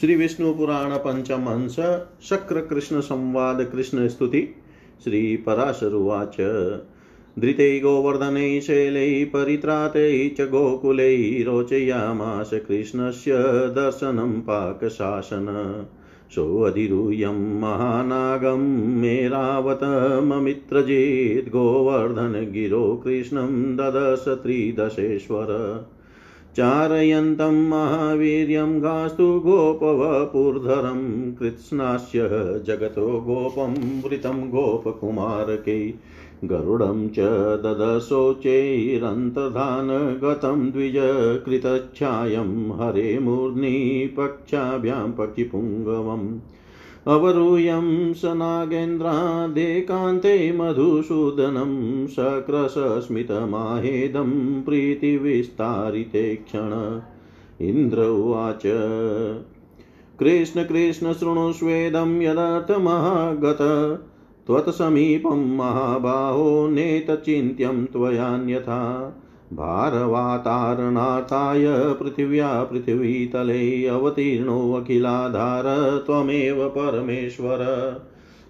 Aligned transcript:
श्री 0.00 0.16
विष्णु 0.16 0.54
पुराण 0.54 0.96
पंचम 0.96 1.46
अंश 1.46 1.76
शक्र 2.28 2.60
कृष्ण 2.60 3.00
संवाद 3.00 3.68
कृष्ण 3.72 4.08
स्तुति, 4.08 4.48
श्री 5.04 5.36
पराशरुवाच 5.36 6.36
धृते 7.38 7.80
गोवर्धने 7.80 8.60
शैलै 8.60 9.24
परित्राते 9.24 10.28
च 10.28 10.40
गोकुलै 10.40 11.42
रोचयामास 11.42 12.50
कृष्णस्य 12.68 13.32
दर्शनं 13.76 14.40
पाकशासन 14.40 15.46
सोऽधिरूयं 16.34 17.60
महानागं 17.60 18.66
मेरावतममित्रजित् 19.00 21.48
गोवर्धनगिरो 21.48 23.00
कृष्णं 23.04 23.76
ददश 23.76 24.42
त्रिदशेश्वर। 24.42 25.46
चारयन्तं 26.56 27.68
महावीर्यं 27.68 28.82
गास्तु 28.82 29.40
गोपवपुर्धरं 29.40 31.32
कृत्स्नास्य 31.32 32.28
जगतो 32.66 33.20
गोपं 33.20 34.02
वृतं 34.02 34.50
गोपकुमारकै। 34.50 35.94
गरुडं 36.44 37.08
च 37.08 37.16
ददशोचैरन्तर्धान 37.64 40.20
गतं 40.24 40.70
द्विज 40.70 40.94
कृतच्छायं 41.46 42.80
हरे 42.80 43.18
मूर्ध्नि 43.18 44.10
पक्षाभ्यां 44.16 45.12
पक्षिपुङ्गवम्। 45.12 46.40
अवरूयं 47.06 48.14
स 48.14 48.22
नागेन्द्रादेकान्ते 48.24 50.52
मधुसूदनं 50.52 52.06
सकृशस्मितमाहेदं 52.06 54.62
प्रीतिविस्तारिते 54.62 56.36
क्षण। 56.36 57.00
इन्द्र 57.60 58.02
उवाच, 58.02 58.62
कृष्ण 60.18 60.64
कृष्ण 60.64 61.12
शृणुष्वेदं 61.12 62.22
यदर्थमहागत। 62.22 63.58
त्वत्समीपं 64.46 65.56
महाबाहो 65.56 66.68
नेतचिन्त्यं 66.68 67.86
त्वयान्यथा। 67.86 69.12
भारवातारणार्थाय 69.52 71.64
पृथिव्या 71.68 72.64
पृथिवीतले 72.64 73.86
अवतीर्णोऽखिलाधार 73.86 76.02
त्वमेव 76.06 76.68
परमेश्वर। 76.68 77.58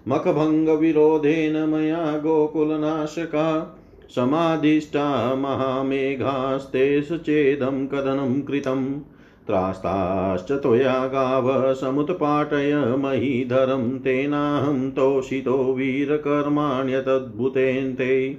मखभङ्गविरोधेन 0.07 1.69
मया 1.69 1.97
गोकुलनाशका 1.97 3.77
समाधिष्ठा 4.15 5.35
महामेघास्ते 5.35 7.01
चेदं 7.01 7.87
कथनं 7.87 8.41
कृतम् 8.41 8.99
त्रास्ताश्च 9.47 10.51
त्वया 10.51 11.07
गाव 11.07 11.73
समुत्पाटय 11.73 12.95
महीधरं 12.97 13.99
तेनाहं 13.99 14.91
तोषितो 14.91 15.73
वीरकर्माण्यतद्भुतेन 15.73 17.93
ते 17.93 18.37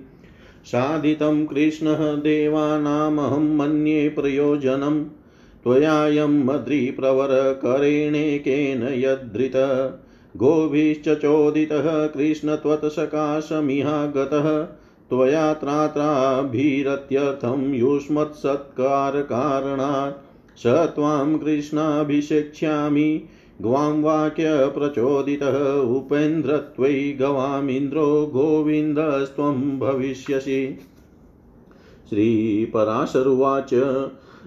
साधितं 0.65 1.47
कृष्णः 1.47 2.17
देवानामहं 2.17 3.57
मन्ये 3.57 4.09
प्रयोजनं। 4.09 5.05
त्वयायं 5.63 6.45
मद्रिप्रवरकरेणेकेन 6.45 8.83
यद्धृत 8.83 9.53
गोभिश्च 10.37 11.09
चोदितः 11.09 12.07
कृष्ण 12.07 12.57
त्वत्सकाशमिहागतः 12.57 14.67
त्वया 15.11 15.55
त्रात्राभिरत्यर्थं 15.55 17.75
युष्मत्सत्कारकारणात्। 17.75 20.59
स 20.59 20.67
त्वां 20.67 21.39
कृष्णाभिषेक्ष्यामि। 21.39 23.23
ग्वां 23.63 24.03
वाक्यप्रचोदितः 24.03 25.97
उपेन्द्रत्वयि 25.97 27.13
गवामिन्द्रो 27.13 28.27
गोविन्दस्त्वं 28.27 29.79
भविष्यसि। 29.79 30.79
श्रीपराशरुवाच 32.11 33.75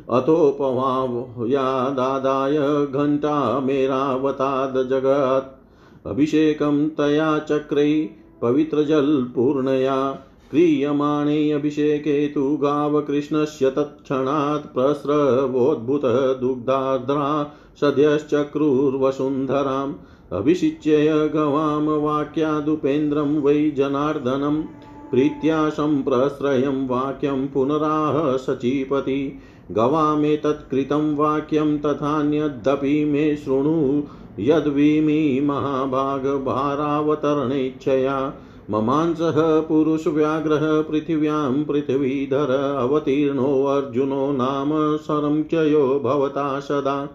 अथोपवायादादाय 0.10 2.86
घण्टा 2.86 3.60
मेरावतादजगत् 3.60 6.08
अभिषेकं 6.08 6.90
तया 6.90 7.40
चक्रै 7.40 8.10
पवित्रजलपूर्णया, 8.42 10.20
क्रियमाणे 10.52 11.52
अभिषेके 11.52 12.28
तु 12.28 12.58
गावकृष्णस्य 12.58 13.70
तत्क्षणात् 13.70 14.74
प्रस्रवोद्भूतः 14.74 16.34
दुग्धार्द्रा 16.34 17.52
सद्यश्चक्रुर्वसुन्धराम् 17.82 19.94
अभिषिच्य 20.34 21.32
गवां 21.34 22.02
वाक्यादुपेन्द्रं 22.02 23.42
वै 23.42 23.70
जनार्दनं 23.70 24.64
प्रीत्या 25.12 25.70
सम्प्रश्रयं 25.70 26.88
वाक्यं 26.88 27.48
पुनराह 27.48 28.38
सचीपति। 28.38 29.40
गवामेतत्कृतं 29.72 31.16
वाक्यं 31.16 31.80
तथान्यदपि 31.80 33.06
मे 33.06 33.36
शृणु 33.36 34.04
यद्वीमि 34.40 35.42
महाभागभारावतरणेच्छया। 35.44 38.34
ममांसः 38.70 39.62
पुरुषव्याघ्रः 39.62 40.82
पृथिव्यां 40.82 41.64
पृथिवीधर 41.64 42.78
अवतीर्णोऽर्जुनो 42.80 44.32
नाम 44.32 44.98
संचयो 44.98 46.02
भवता 46.04 46.60
सदा। 46.60 47.10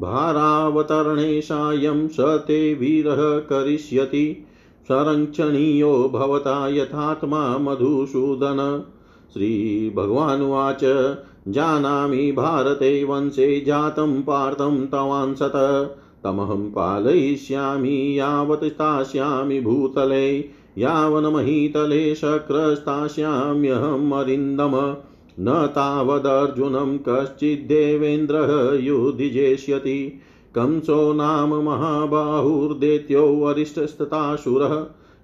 भारावतरणे 0.00 1.40
सायं 1.40 2.08
स 2.08 2.16
ते 2.20 2.74
वीरः 2.74 3.38
करिष्यति। 3.38 4.46
संरक्षणीयो 4.84 6.10
भवता 6.12 6.68
यथात्मा 6.68 7.58
मधुसूदन। 7.58 8.84
श्रीभगवानुवाच, 9.32 10.80
जानामि 11.48 12.32
भारते 12.32 13.04
वंशे 13.04 13.60
जातं 13.60 14.22
पार्थं 14.22 14.86
तवांसत 14.86 15.52
तमहं 16.24 16.70
पालयिष्यामि, 16.70 18.18
यावत् 18.18 18.64
स्थास्यामि 18.64 19.60
भूतले। 19.60 20.38
यावन्महीतले 20.78 22.14
शक्रस्तास्याम्यहम् 22.14 24.12
अरिन्दम। 24.12 24.96
न 25.40 25.66
तावदर्जुनं 25.66 26.98
कश्चिद्देवेन्द्रः 27.08 28.78
युधिजेष्यति। 28.84 30.20
कंसो 30.54 31.12
नाम 31.12 31.54
महाबाहुर्दैत्यो 31.54 33.26
वरिष्ठस्तथासुरः। 33.26 34.74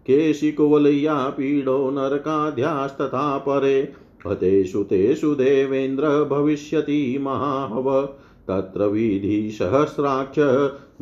केशिकुवलय्या 0.06 1.14
पीडो 1.14 1.90
नरकाध्यास्तथा 1.90 3.38
परे। 3.38 3.92
हतेषु 4.26 4.82
तेषु 4.82 5.34
देवेन्द्र 5.34 6.24
भविष्यति 6.24 7.18
महाहव। 7.20 8.06
तत्र 8.48 8.84
विधिसहस्राक्ष 8.84 10.38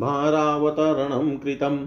भारावतरणं 0.00 1.38
कृतम्। 1.38 1.86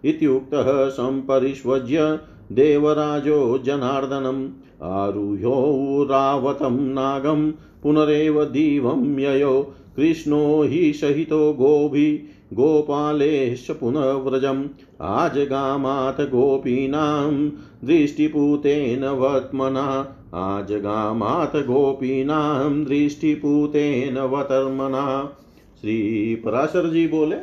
इत्युक्तः 0.04 0.88
सम्परिष्वज्य 0.88 2.18
देवराजो 2.52 3.58
जनार्दनम्। 3.58 4.48
आरुह्योरावतं 4.82 6.80
नागं 6.80 7.52
पुनरेव 7.84 8.44
दीवं 8.44 9.18
ययो। 9.18 9.74
कृष्णो 9.96 10.62
हि 10.62 10.92
सहितो 10.92 11.52
गोभि। 11.52 12.28
गोपालेश्च 12.52 13.70
पुनः 13.70 14.12
व्रजम् 14.12 14.64
आजगामाथ 15.00 16.24
गोपीनां 16.24 17.48
दृष्टिपूतेन 17.84 19.04
वर्त्मना। 19.04 20.16
आजगामाथ 20.34 21.56
गोपीनां 21.56 22.84
दृष्टिपूतेन 22.84 24.18
वतर्मना। 24.18 25.32
श्री 25.80 26.34
पराशर 26.34 26.90
जी 26.90 27.06
बोले 27.08 27.36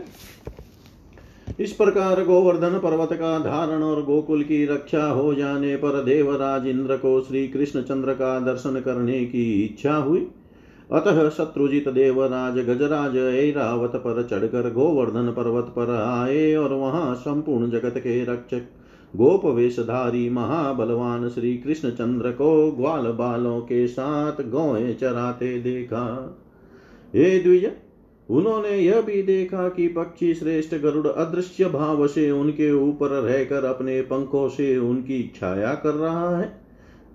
इस 1.62 1.72
प्रकार 1.72 2.24
गोवर्धन 2.24 2.78
पर्वत 2.80 3.10
का 3.14 3.38
धारण 3.40 3.84
और 3.84 4.04
गोकुल 4.04 4.44
की 4.44 4.66
रक्षा 4.66 5.04
हो 5.06 5.34
जाने 5.34 5.76
पर 5.76 6.04
देवराज 6.04 6.68
इंद्र 6.68 6.98
को 6.98 7.22
श्री 7.22 7.48
कृष्ण 7.48 7.82
चंद्र 7.82 8.14
का 8.14 8.40
दर्शन 8.40 8.80
करने 8.80 9.26
की 9.26 9.44
इच्छा 9.62 9.96
हुई। 9.96 10.28
अतः 10.92 11.30
शत्रुजित 11.30 11.90
देवराज 11.90 12.58
गजराज 12.60 13.18
ऐरावत 13.18 13.92
पर 13.96 14.24
चढ़कर 14.24 14.72
गोवर्धन 14.74 15.32
पर्वत 15.32 15.66
पर 15.66 15.96
आए 15.96 16.56
और 16.56 16.74
वहाँ 16.74 17.14
संपूर्ण 17.16 17.70
जगत 17.70 17.94
के 17.98 18.24
रक्षक 18.24 18.62
गोप 19.16 19.46
वेशधारी 19.46 20.30
महाबलवान 20.30 21.30
श्री 21.30 21.58
कृष्ण 21.58 21.90
चंद्र 21.90 22.32
को 22.32 22.72
ग्वाल 22.72 23.12
बालों 23.12 23.62
के 23.62 23.88
साथ 23.88 24.42
गौएँ 24.50 24.94
चराते 24.94 25.60
देखा। 25.60 26.04
हे 27.16 27.40
द्विज 27.40 27.72
उन्होंने 28.32 28.78
यह 28.78 29.02
भी 29.02 29.22
देखा 29.24 29.70
कि 29.70 29.88
पक्षी 29.88 30.34
श्रेष्ठ 30.34 30.76
गरुड़ 30.76 31.08
अदृश्य 31.08 31.66
भाव 31.66 32.08
से 32.08 32.32
उनके 32.32 32.72
ऊपर 32.72 33.10
रहकर 33.10 33.66
अपने 33.66 34.02
पंखों 34.02 34.50
से 34.50 34.78
उनकी 34.78 35.32
छाया 35.36 35.74
कर 35.74 35.94
रहा 35.94 36.38
है। 36.38 36.62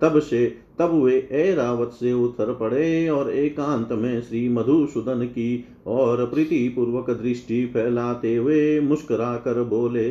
तब 0.01 0.19
से, 0.19 0.45
तब 0.79 1.03
वे 1.03 1.27
ऐरावत 1.31 1.89
से 1.89 2.13
उतर 2.13 2.53
पड़े 2.53 3.09
और 3.09 3.31
एकांत 3.31 3.91
में 3.91 4.21
श्री 4.21 4.49
मधुसूदन 4.49 5.25
की 5.25 5.65
और 5.87 6.25
प्रीति 6.25 6.67
पूर्वक 6.69 7.09
दृष्टि 7.09 7.65
फैलाते 7.65 8.35
हुए 8.35 8.79
मुस्कुरा 8.79 9.35
कर 9.35 9.63
बोले, 9.63 10.09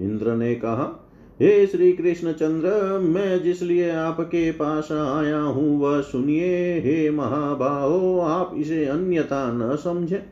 इंद्र 0.00 0.34
ने 0.34 0.54
कहा 0.54 1.04
हे 1.42 1.66
श्री 1.66 1.92
कृष्ण 1.92 2.32
चंद्र 2.32 2.98
मैं 2.98 3.42
जिसलिए 3.42 3.90
आपके 3.90 4.52
पास 4.52 4.92
आया 4.92 5.38
हूँ, 5.38 5.80
वह 5.80 6.00
सुनिए, 6.00 6.78
हे 6.78 7.10
महाबाहो, 7.10 8.20
आप 8.20 8.54
इसे 8.58 8.84
अन्यथा 8.84 9.52
न 9.52 9.76
समझे। 9.76 10.22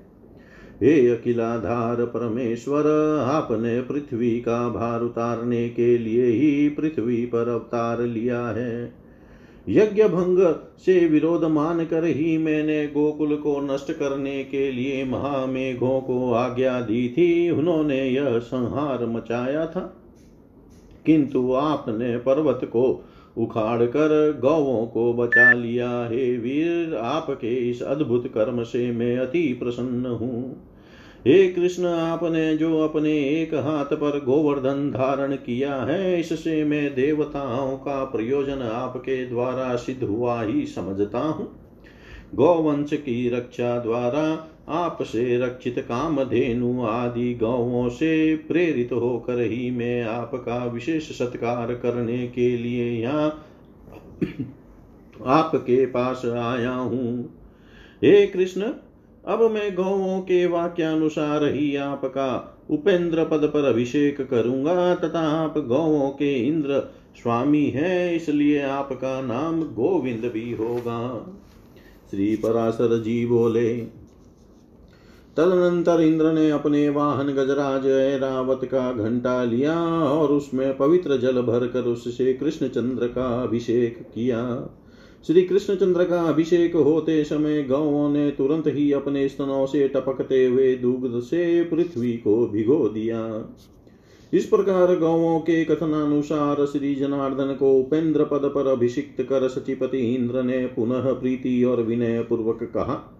हे 0.82 1.08
अखिलाधार 1.08 2.04
परमेश्वर, 2.04 2.82
आपने 3.24 3.80
पृथ्वी 3.80 4.40
का 4.40 4.68
भार 4.68 5.00
उतारने 5.00 5.68
के 5.68 5.98
लिए 5.98 6.26
ही 6.26 6.68
पृथ्वी 6.68 7.26
पर 7.26 7.48
अवतार 7.48 8.00
लिया 8.00 8.46
है। 8.46 8.94
यज्ञ 9.68 10.04
भंग 10.04 10.54
से 10.78 11.06
विरोध 11.06 11.44
मान 11.44 11.84
कर 11.84 12.04
ही 12.04 12.38
मैंने 12.38 12.86
गोकुल 12.86 13.36
को 13.36 13.60
नष्ट 13.60 13.92
करने 13.92 14.44
के 14.44 14.72
लिए 14.72 15.04
महामेघों 15.04 16.00
को 16.00 16.32
आज्ञा 16.32 16.80
दी 16.80 17.08
थी। 17.08 17.50
उन्होंने 17.50 18.08
यह 18.08 18.38
संहार 18.38 19.06
मचाया 19.06 19.66
था। 19.66 20.02
किंतु 21.06 21.52
आपने 21.52 22.16
पर्वत 22.18 22.60
को 22.64 23.04
उखाड़ 23.38 23.82
कर 23.82 24.38
गौवों 24.40 24.86
को 24.86 25.12
बचा 25.14 25.52
लिया 25.52 25.88
हे 26.06 26.36
वीर, 26.36 26.94
आपके 26.96 27.54
इस 27.70 27.82
अद्भुत 27.82 28.26
कर्म 28.26 28.62
से 28.62 28.90
मैं 28.92 29.16
अति 29.18 29.42
प्रसन्न 29.60 30.06
हूँ। 30.06 30.62
हे 31.26 31.46
कृष्ण, 31.48 31.86
आपने 31.86 32.56
जो 32.56 32.78
अपने 32.80 33.12
एक 33.42 33.54
हाथ 33.54 33.84
पर 33.84 34.18
गोवर्धन 34.24 34.90
धारण 34.90 35.34
किया 35.36 35.74
है, 35.74 36.20
इससे 36.20 36.64
मैं 36.64 36.94
देवताओं 36.94 37.76
का 37.76 38.04
प्रयोजन 38.04 38.62
आपके 38.62 39.24
द्वारा 39.26 39.74
सिद्ध 39.76 40.02
हुआ 40.04 40.42
ही 40.42 40.66
समझता 40.66 41.18
हूँ। 41.18 41.48
गौवंश 42.34 42.92
की 42.92 43.28
रक्षा 43.28 43.78
द्वारा 43.78 44.24
आपसे 44.68 45.36
रक्षित 45.38 45.78
कामधेनु 45.78 46.82
आदि 46.82 47.32
गौवों 47.34 47.88
से 47.88 48.36
प्रेरित 48.48 48.92
होकर 48.92 49.40
ही 49.42 49.70
मैं 49.70 50.02
आपका 50.04 50.64
विशेष 50.64 51.10
सत्कार 51.18 51.74
करने 51.74 52.26
के 52.28 52.56
लिए 52.56 52.90
यहाँ 52.92 53.28
आपके 55.26 55.84
पास 55.86 56.24
आया 56.26 56.72
हूँ। 56.72 57.24
हे 58.02 58.26
कृष्ण, 58.26 58.72
अब 59.24 59.42
मैं 59.52 59.74
गौवों 59.74 60.20
के 60.20 60.44
वाक्यानुसार 60.46 61.44
ही 61.44 61.74
आपका 61.76 62.28
उपेंद्र 62.70 63.24
पद 63.24 63.50
पर 63.54 63.64
अभिषेक 63.64 64.20
करूँगा 64.20 64.94
तथा 64.94 65.20
आप 65.34 65.58
गौवों 65.58 66.08
के 66.10 66.34
इंद्र 66.38 66.80
स्वामी 67.16 67.64
हैं, 67.66 68.12
इसलिए 68.14 68.62
आपका 68.62 69.20
नाम 69.20 69.62
गोविंद 69.74 70.30
भी 70.34 70.52
होगा। 70.52 71.00
श्री 72.10 72.34
पराशर 72.36 72.98
जी 73.02 73.24
बोले 73.26 73.76
तदनंतर 75.36 76.00
इंद्र 76.00 76.32
ने 76.32 76.50
अपने 76.50 76.88
वाहन 76.88 77.26
गजराज 77.26 77.86
ऐरावत 77.86 78.60
का 78.64 78.92
घंटा 78.92 79.44
लिया 79.44 79.78
और 80.00 80.28
उसमें 80.28 80.76
पवित्र 80.76 81.16
जल 81.16 81.42
भरकर 81.42 81.80
उससे 81.80 82.32
कृष्णचंद्र 82.32 83.06
का 83.06 83.42
अभिषेक 83.42 83.98
किया। 84.14 84.68
श्री 85.26 85.42
कृष्णचंद्र 85.42 86.04
का 86.04 86.20
अभिषेक 86.22 86.76
होते 86.76 87.24
समय 87.24 87.62
गौों 87.62 88.08
ने 88.08 88.30
तुरंत 88.30 88.66
ही 88.66 88.92
अपने 88.92 89.28
स्तनों 89.28 89.66
से 89.66 89.88
टपकते 89.88 90.46
हुए 90.46 90.74
दुग्ध 90.76 91.20
से 91.20 91.62
पृथ्वी 91.64 92.12
को 92.12 92.46
भिगो 92.46 92.88
दिया। 92.88 93.50
इस 94.32 94.46
प्रकार 94.46 94.96
गौों 94.96 95.40
के 95.40 95.64
कथनानुसार 95.64 96.64
श्री 96.66 96.94
जनार्दन 96.94 97.54
को 97.54 97.72
उपेंद्र 97.78 98.24
पद 98.24 98.52
पर 98.54 98.66
अभिषिक्त 98.66 99.22
कर 99.22 99.48
सचिपति 99.48 99.98
इंद्र 100.14 100.42
ने 100.42 100.66
पुनः 100.66 101.12
प्रीति 101.12 101.64
और 101.64 101.82
विनय 101.82 102.22
पूर्वक 102.22 102.62
कहा 102.62 103.15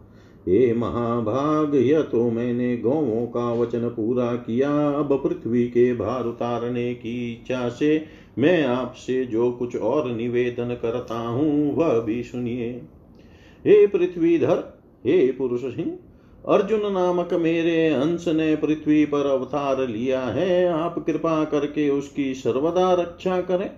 हे 0.49 0.75
महाभाग, 0.75 1.75
यह 1.75 2.03
तो 2.03 2.31
मैंने 2.31 2.77
गौवों 2.77 3.27
का 3.27 3.53
वचन 3.53 3.89
पूरा 3.89 4.35
किया। 4.35 4.71
अब 4.91 5.21
पृथ्वी 5.25 5.67
के 5.67 5.95
भार 5.95 6.25
उतारने 6.25 6.95
की 6.95 7.33
इच्छा 7.33 7.69
से 7.69 8.05
मैं 8.39 8.65
आपसे 8.65 9.25
जो 9.25 9.51
कुछ 9.53 9.77
और 9.77 10.11
निवेदन 10.13 10.77
करता 10.83 11.19
हूँ, 11.19 11.75
वह 11.77 11.99
भी 12.01 12.23
सुनिए। 12.23 12.71
हे 13.67 13.87
पृथ्वीधर, 13.87 14.63
हे 15.07 15.33
पुरुष 15.33 15.61
सिंह, 15.61 15.99
अर्जुन 16.49 16.93
नामक 16.93 17.35
मेरे 17.35 17.89
अंश 17.89 18.29
ने 18.29 18.57
पृथ्वी 18.57 19.05
पर 19.05 19.27
अवतार 19.27 19.89
लिया 19.89 20.21
है। 20.21 20.69
आप 20.69 21.05
कृपा 21.07 21.45
करके 21.45 21.91
उसकी 21.91 22.35
सर्वदा 22.35 22.93
रक्षा 22.93 23.41
करें। 23.41 23.71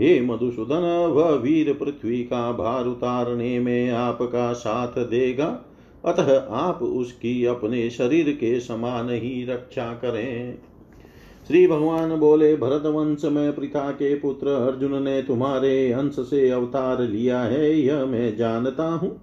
हे 0.00 0.20
मधुसूदन, 0.20 1.08
वह 1.12 1.30
वीर 1.30 1.72
पृथ्वी 1.72 2.22
का 2.24 2.52
भार 2.52 2.84
उतारने 2.84 3.58
में 3.60 3.90
आपका 3.90 4.52
साथ 4.52 4.98
देगा। 4.98 5.72
अतः 6.06 6.46
आप 6.50 6.82
उसकी 6.82 7.44
अपने 7.44 7.90
शरीर 7.90 8.30
के 8.30 8.60
समान 8.60 9.10
ही 9.10 9.44
रक्षा 9.44 9.92
करें। 9.92 10.58
श्री 11.48 11.66
भगवान 11.66 12.16
बोले 12.16 12.56
भरत 12.56 12.86
वंश 12.86 13.24
में 13.24 13.52
पिता 13.52 13.90
के 13.90 14.14
पुत्र 14.14 14.48
अर्जुन 14.48 15.02
ने 15.02 15.22
तुम्हारे 15.22 15.92
अंश 15.92 16.16
से 16.18 16.50
अवतार 16.50 17.02
लिया 17.02 17.40
है, 17.40 17.80
यह 17.80 18.04
मैं 18.06 18.36
जानता 18.36 18.84
हूँ। 18.84 19.22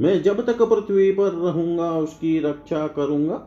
मैं 0.00 0.22
जब 0.22 0.46
तक 0.46 0.62
पृथ्वी 0.62 1.10
पर 1.12 1.32
रहूँगा, 1.32 1.90
उसकी 1.92 2.38
रक्षा 2.38 2.86
करूँगा। 2.86 3.46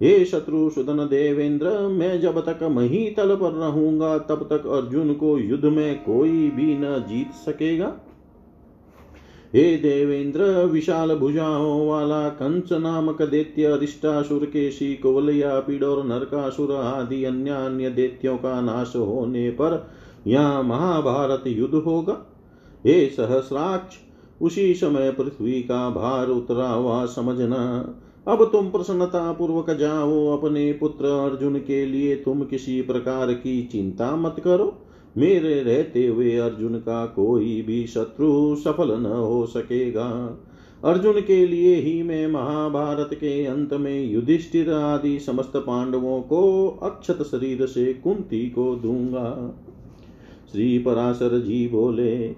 हे 0.00 0.24
शत्रु 0.24 0.70
सुदन 0.70 0.96
देवेंद्र, 0.96 1.70
मैं 1.88 2.20
जब 2.20 2.40
तक 2.40 2.62
मही 2.62 3.10
तल 3.10 3.34
पर 3.34 3.52
रहूँगा, 3.52 4.18
तब 4.18 4.42
तक 4.52 4.66
अर्जुन 4.66 5.12
को 5.14 5.38
युद्ध 5.38 5.64
में 5.64 6.02
कोई 6.02 6.50
भी 6.50 6.74
न 6.78 7.04
जीत 7.08 7.32
सकेगा। 7.32 7.96
हे 9.56 9.76
देवेंद्र, 9.76 10.42
विशाल 10.64 11.14
भुजाओं 11.14 11.88
वाला 11.88 12.28
कंस 12.28 12.72
नामक 12.72 13.22
दैत्य 13.22 13.64
अरिष्टासुर 13.64 14.44
केशी, 14.44 14.94
कुवलया 14.94 15.60
पीड़ 15.60 15.84
और 15.84 16.06
नरकासुर 16.06 16.72
आदि 16.72 17.24
अन्य 17.24 17.50
अन्य 17.50 17.90
दैत्यों 17.90 18.36
का 18.36 18.60
नाश 18.60 18.92
होने 18.96 19.50
पर 19.50 19.90
यहाँ 20.26 20.62
महाभारत 20.62 21.44
युद्ध 21.46 21.74
होगा। 21.74 22.12
हे 22.86 23.06
सहस्राक्ष, 23.06 23.96
उसी 24.42 24.74
समय 24.74 25.10
पृथ्वी 25.10 25.62
का 25.62 25.90
भार 25.90 26.28
उतरा 26.28 26.68
हुआ 26.68 27.04
समझना। 27.06 27.94
अब 28.28 28.44
तुम 28.52 28.70
प्रसन्नता 28.70 29.32
पूर्वक 29.32 29.70
जाओ, 29.70 30.36
अपने 30.36 30.72
पुत्र 30.72 31.06
अर्जुन 31.06 31.56
के 31.56 31.86
लिए 31.86 32.16
तुम 32.16 32.42
किसी 32.44 32.82
प्रकार 32.82 33.32
की 33.32 33.62
चिंता 33.62 34.16
मत 34.16 34.36
करो। 34.44 34.81
मेरे 35.16 35.62
रहते 35.62 36.06
हुए 36.06 36.36
अर्जुन 36.36 36.74
का 36.74 37.06
कोई 37.06 37.62
भी 37.62 37.86
शत्रु 37.86 38.56
सफल 38.56 38.92
न 39.00 39.06
हो 39.06 39.46
सकेगा। 39.46 40.38
अर्जुन 40.84 41.20
के 41.20 41.46
लिए 41.46 41.74
ही 41.76 42.02
मैं 42.02 42.26
महाभारत 42.26 43.10
के 43.12 43.44
अंत 43.44 43.74
में 43.74 44.10
युधिष्ठिर 44.12 44.72
आदि 44.72 45.18
समस्त 45.18 45.52
पांडवों 45.56 46.20
को 46.20 46.68
अक्षत 46.82 47.22
शरीर 47.22 47.66
से 47.66 47.94
कुंती 47.94 48.50
को 48.50 48.74
दूँगा। 48.76 49.54
श्री 50.52 50.78
पराशर 50.78 51.38
जी 51.38 51.68
बोले, 51.68 52.28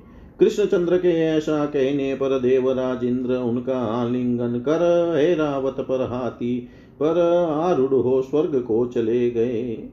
कृष्णचंद्र 0.40 0.98
के 0.98 1.08
ऐसा 1.08 1.66
कहने 1.66 2.14
पर 2.14 2.38
देवराज 2.38 3.04
इंद्र 3.04 3.34
उनका 3.34 3.78
आलिंगन 3.78 4.58
कर 4.58 5.14
ऐरावत 5.18 5.76
पर 5.80 6.00
हाथी 6.00 6.58
पर 7.00 7.18
आरूढ़ 7.50 7.94
हो 7.94 8.22
स्वर्ग 8.22 8.60
को 8.60 8.86
चले 8.86 9.30
गए। 9.30 9.88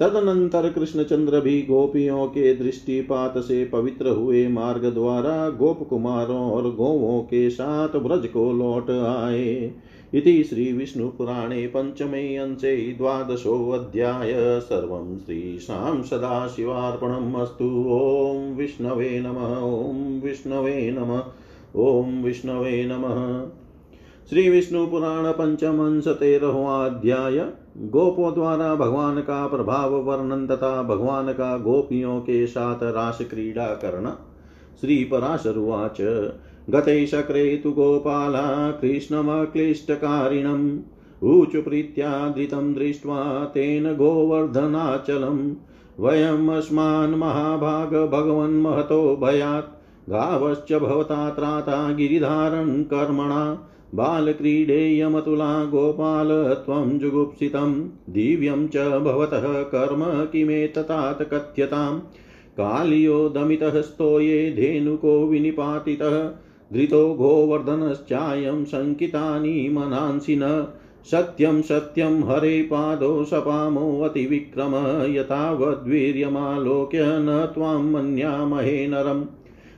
तदनंतर 0.00 0.70
कृष्णचंद्र 0.70 1.40
भी 1.40 1.62
गोपियों 1.62 2.26
के 2.26 2.54
दृष्टिपात 2.54 3.38
से 3.38 3.64
पवित्र 3.64 4.08
हुए 4.08 4.48
मार्ग 4.48 4.84
द्वारा 4.84 5.50
गोप 5.50 5.88
कुमारों 5.88 6.50
और 6.50 6.74
गोवों 6.74 7.20
के 7.20 7.50
साथ 7.50 7.88
ब्रज 7.88 8.26
को 8.26 8.52
लौट 8.52 8.90
आए। 8.90 9.72
इति 10.14 10.44
श्रीविष्णुपुराणे 10.44 11.66
पञ्चमे 11.66 12.36
अंशे 12.36 12.76
द्वादशोऽध्याय 12.76 14.60
सर्वं 14.60 15.18
श्रीशां 15.18 16.02
सदाशिवार्पणम् 16.02 17.34
अस्तु। 17.34 17.84
ॐ 17.88 18.54
विष्णवे 18.56 19.20
नमः। 19.20 19.56
ॐ 19.60 20.20
विष्णवे 20.24 20.90
नमः। 20.90 21.22
ॐ 21.76 22.22
विष्णवे 22.22 22.84
नमः। 22.86 23.46
श्री 24.30 24.50
विष्णु 24.50 24.86
पुराण 24.86 25.32
गोपों 27.78 28.34
द्वारा 28.34 28.74
भगवान 28.74 29.20
का 29.20 29.46
प्रभाव 29.46 29.94
वर्णन 29.94 30.46
तथा 30.46 30.82
भगवान 30.82 31.32
का 31.32 31.58
गोपियों 31.58 32.20
के 32.20 32.46
साथ 32.46 32.78
रास 32.82 33.18
क्रीड़ा 33.30 33.66
करना। 33.66 34.18
श्री 34.80 35.04
पराशरुवाच 35.04 36.28
गते 36.70 37.06
शक्रे 37.06 37.56
तु 37.56 37.70
गोपाला 37.70 38.70
कृष्णमक्लिष्टकारिणम् 38.70 40.78
ऊचुप्रीत्या 41.24 42.28
धृतं 42.28 42.74
दृष्ट्वा 42.74 43.44
तेन 43.44 43.96
गोवर्धनाचलम्। 43.96 45.54
वयमस्मान् 46.00 47.14
महाभाग 47.14 48.10
भगवन्महतो 48.12 49.16
भयात्, 49.16 49.82
गावश्च 50.10 50.72
भवता 50.72 51.30
त्राता 51.30 51.92
गिरिधारन् 51.92 52.84
कर्मणा। 52.84 53.68
बालक्रीडेयमतुला 53.94 55.64
गोपाल 55.64 56.28
त्वं 56.54 56.98
जुगुप्सितं, 56.98 57.88
दिव्यं 57.88 58.68
च 58.68 58.76
भवतः 58.76 59.62
कर्म 59.62 60.24
किमेततात 60.24 61.22
कथ्यताम्। 61.22 62.00
कालियो 62.60 63.34
स्तोये 63.82 64.50
धेनुको 64.50 65.26
विनिपातितः, 65.26 66.30
धृतो 66.72 67.14
गोवर्धनश्चायं 67.14 68.64
शङ्कितानि 68.64 69.68
मनांसि 69.68 70.36
न। 70.36 70.66
सत्यं 71.04 71.62
सत्यं 71.62 72.20
हरे 72.20 72.62
पादो 72.62 73.24
सपामोऽतिविक्रम 73.24 74.72
यथावद्वीर्यमालोक्य 75.12 76.98
न 77.02 77.50
त्वां 77.54 77.82
मन्यामहे 77.82 78.86
नरम्। 78.86 79.24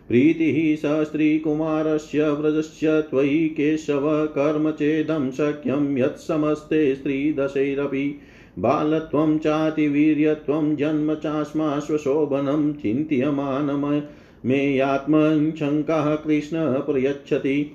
प्रीतिः 0.08 0.76
स 0.76 1.04
स्त्रीकुमारस्य 1.04 2.30
व्रजस्य 2.30 3.00
त्वयि 3.00 3.48
केशव 3.48 4.26
कर्म 4.26 4.70
चेदं 4.70 5.30
शक्यं 5.30 5.98
यत्समस्ते 5.98 6.94
स्त्रीदशैरपि 6.94 8.18
बालत्वं 8.58 9.38
चातिवीर्यत्वं 9.38 10.76
जन्म 10.76 11.14
चास्माश्वशोभनं 11.14 12.72
चिन्त्यमानमय 12.72 14.02
मेयात्मन् 14.44 15.52
शङ्काः 15.52 16.14
कृष्ण 16.14 16.56
प्रयच्छति। 16.58 17.70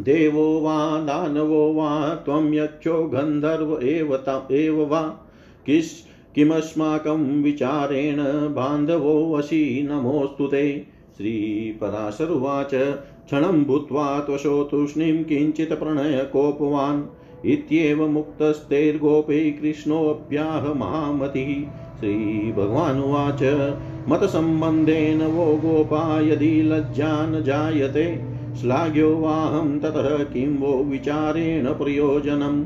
देवो 0.00 0.60
वा 0.60 1.00
दानवो 1.00 1.72
वा 1.72 2.14
त्वं 2.14 2.54
यक्षो 2.54 3.02
गन्धर्व 3.04 3.78
एव 3.82 4.14
एव 4.52 4.86
वा 4.86 5.02
किस् 5.66 5.92
किमस्माकं 6.34 7.42
विचारेण 7.42 8.16
बान्धवोऽसि 8.54 9.88
नमोऽस्तु 9.90 10.46
ते। 10.46 10.91
श्रीपराशरुवाच 11.16 12.96
क्षणं 13.26 13.64
भूत्वा 13.64 14.20
त्वशो 14.20 14.64
तूष्णीं 14.64 15.24
किञ्चित् 15.24 15.72
प्रणयकोपवान् 15.72 17.02
इत्येवमुक्तस्तैर्गोपै 17.46 19.50
कृष्णोऽप्याह 19.50 20.74
महामतिः 20.74 21.70
श्रीभगवानुवाच। 22.00 23.72
मतसम्बन्धेन 24.08 25.22
वो 25.22 25.56
गोपा 25.56 26.20
यदि 26.20 26.62
लज्जा 26.62 27.26
न 27.26 27.42
जायते। 27.42 28.20
श्लाघ्यो 28.60 29.16
वाहं 29.16 29.80
ततः 29.80 30.24
किं 30.24 30.58
वो 30.58 30.84
विचारेण 30.84 31.66
प्रयोजनम्। 31.66 32.64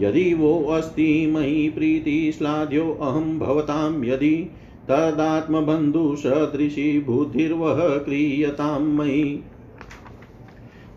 यदि 0.00 0.34
वो 0.34 0.64
अस्ति 0.64 1.32
मयि 1.36 1.70
प्रीतिश्लाघ्यो 1.70 2.98
अहं 3.00 3.38
भवतां 3.38 4.04
यदि 4.04 4.50
तदात्मबन्धुसदृशी 4.88 7.00
बुद्धिर्वः 7.00 7.98
क्रियतां 7.98 8.80
मयि। 8.80 9.42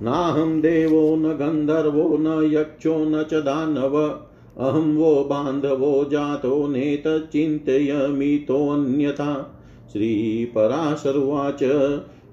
नाहं 0.01 0.61
देवो 0.61 1.15
न 1.15 1.23
गन्धर्वो 1.23 2.17
न 2.17 2.49
यक्षो 2.53 2.97
न 2.97 3.23
च 3.23 3.33
दानव, 3.33 4.19
अहं 4.57 4.95
वो 4.95 5.23
बान्धवो 5.23 6.07
जातो 6.11 6.67
नेतचिन्तयमितोऽन्यथा 6.67 9.59
श्रीपराशरुवाच 9.91 11.59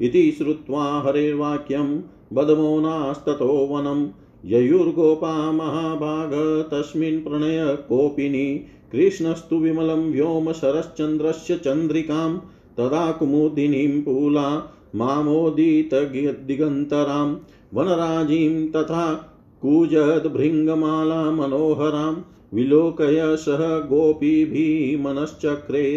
इति 0.02 0.34
श्रुत्वा 0.38 1.02
हरेर्वाक्यं 1.06 2.00
बदमोनास्ततो 2.32 3.44
वनं। 3.44 4.08
ययुर्गोपा 4.44 5.52
महाभाग, 5.52 6.64
तस्मिन् 6.70 7.20
प्रणयकोपिनी 7.20 8.64
कृष्णस्तु 8.92 9.56
विमलं 9.56 10.10
व्योम 10.10 10.52
शरश्चन्द्रस्य 10.52 11.56
चन्द्रिकां, 11.56 12.38
तदा 12.78 13.12
कुमुदिनीं 13.12 14.02
पुला 14.02 14.62
मामोदितदिगन्तरां 14.94 17.36
वनराजीं 17.74 18.66
तथा 18.66 19.34
कूजद्भृङ्गमाला 19.62 21.30
मनोहरां 21.30 22.14
विलोकय 22.54 23.36
सह 23.36 23.88
गोपीभिः 23.88 24.98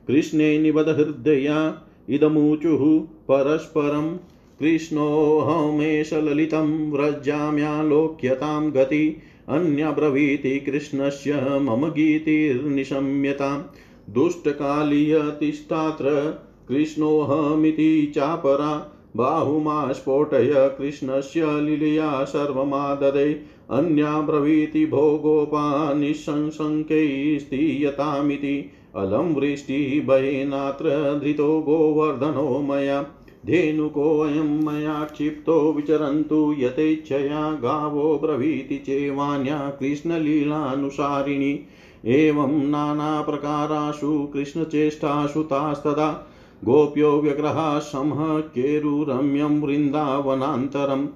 कृष्णे 0.07 0.49
निबधहृदया 0.65 1.59
इदमुचुः 2.11 3.07
परस्परम् 3.27 4.17
कृष्णोऽहमेष 4.59 6.13
ललितं 6.13 6.91
व्रजाम्यालोक्यतां 6.91 8.71
गति 8.71 9.17
अन्यब्रवीति 9.49 10.59
कृष्णस्य 10.59 11.59
मम 11.61 11.87
गीतिर्निशम्यतां। 11.87 13.61
दुष्टकालीयतिष्ठात्र 14.13 16.39
कृष्णोऽहमिति 16.67 18.11
चापरा, 18.15 18.97
बाहुमा 19.15 19.91
स्फोटय 19.91 20.75
कृष्णस्य 20.77 21.61
लीलया 21.61 22.23
सर्वमाददे 22.23 23.41
अन्याब्रवीति 23.71 24.85
भो 24.85 25.17
गोपा 25.17 25.93
निःशङ्कैस्तीयतामिति 25.93 28.71
अलं 28.95 29.33
वृष्टिभयेनात्र 29.35 31.19
धृतो 31.23 31.61
गोवर्धनो 31.61 32.59
मया। 32.61 33.01
धेनुकोऽयं 33.45 34.49
मया 34.63 35.03
क्षिप्तो 35.03 35.73
विचरन्तु 35.73 36.55
यथेच्छया 36.59 37.51
गावो 37.51 38.19
ब्रवीति 38.23 38.77
चेवान्या 38.77 39.59
कृष्णलीलानुसारिणी। 39.79 41.65
एवं 42.05 42.51
नानाप्रकारासु 42.69 44.29
कृष्णचेष्टासु 44.33 45.43
तास्तदा 45.43 46.27
गोप्यो 46.63 47.21
व्यग्रहा 47.21 47.79
समः 47.79 48.39
केरुरम्यं 48.39 49.61
वृन्दावनान्तरं 49.61 51.07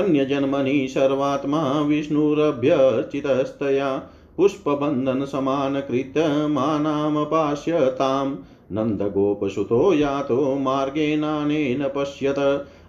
अन्यजन्मनि 0.00 0.76
सर्वात्मा 0.94 1.62
विष्णुरभ्यर्चितस्तया 1.88 3.90
पुष्पबन्धनसमानकृत्य 4.36 6.28
मानामपास्यताम् 6.54 8.32
नन्दगोपसुतो 8.72 9.92
यातो 9.94 10.58
मार्गेनानेन 10.60 11.88
पश्यत 11.94 12.38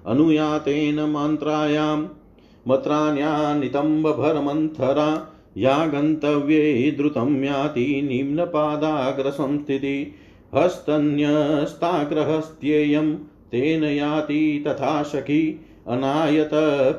अनुयातेन 0.05 0.99
मन्त्रायां 1.09 1.97
मत्राण्यानितम्बभरमन्थरा 2.69 5.37
या 5.57 5.85
गन्तव्ये 5.85 6.91
द्रुतं 6.97 7.43
याति 7.43 8.07
निम्नपादाग्रसंस्थिति 8.09 10.13
हस्तन्यस्ताग्रहस्त्येयं 10.55 13.15
तेन 13.51 13.83
याति 13.83 14.63
तथा 14.67 15.03
सखी 15.03 15.65
अनायत 15.87 16.49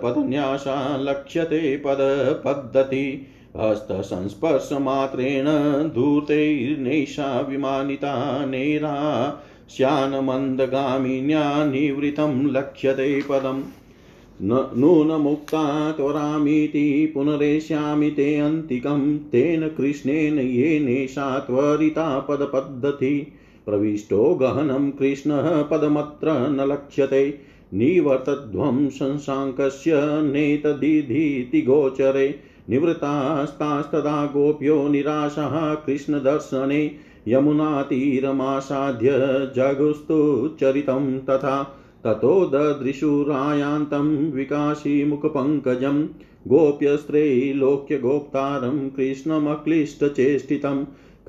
पदन्यासा 0.02 0.96
लक्ष्यते 1.00 1.82
पदपद्धति 1.84 3.26
हस्तसंस्पर्शमात्रेण 3.56 5.44
धूतैर्नैषा 5.94 7.40
विमानिता 7.40 8.46
नेरा 8.46 8.96
श्यानमन्दगामिन्या 9.76 11.64
निवृतं 11.64 12.52
लक्ष्यते 12.52 13.22
पदम् 13.22 13.62
नूनमुक्ता 14.42 15.92
त्वरामीति 15.92 17.12
पुनरेष्यामि 17.14 18.10
ते 18.10 18.36
अन्तिकं 18.36 19.18
तेन 19.18 19.68
कृष्णेन 19.68 20.38
येनेषा 20.38 21.38
त्वरिता 21.38 22.18
पदपद्धति। 22.18 23.32
प्रविष्टो 23.66 24.34
गहनं 24.34 24.90
कृष्णः 24.90 25.62
पदमत्र 25.62 26.48
न 26.50 26.60
लक्ष्यते। 26.72 27.38
निवर्तध्वं 27.74 28.90
शशाङ्कस्य 28.90 29.92
नेतदिधीति 30.32 31.60
गोचरे 31.62 32.34
निवृत्तास्तास्तदा 32.70 34.26
गोप्यो 34.26 34.88
निराशः 34.88 35.74
कृष्णदर्शने। 35.74 36.90
यमुनातीरमासाद्य 37.28 39.10
जगुस्तु 39.56 40.50
चरितं 40.60 41.18
तथा। 41.18 41.76
ततो 42.04 42.34
ददृशुरायान्तं 42.52 44.06
विकाशीमुखपङ्कजं 44.36 45.98
गोप्यस्त्रैलोक्यगोप्तारं 46.52 48.78
कृष्णमक्लिष्टचेष्टितं 48.96 50.78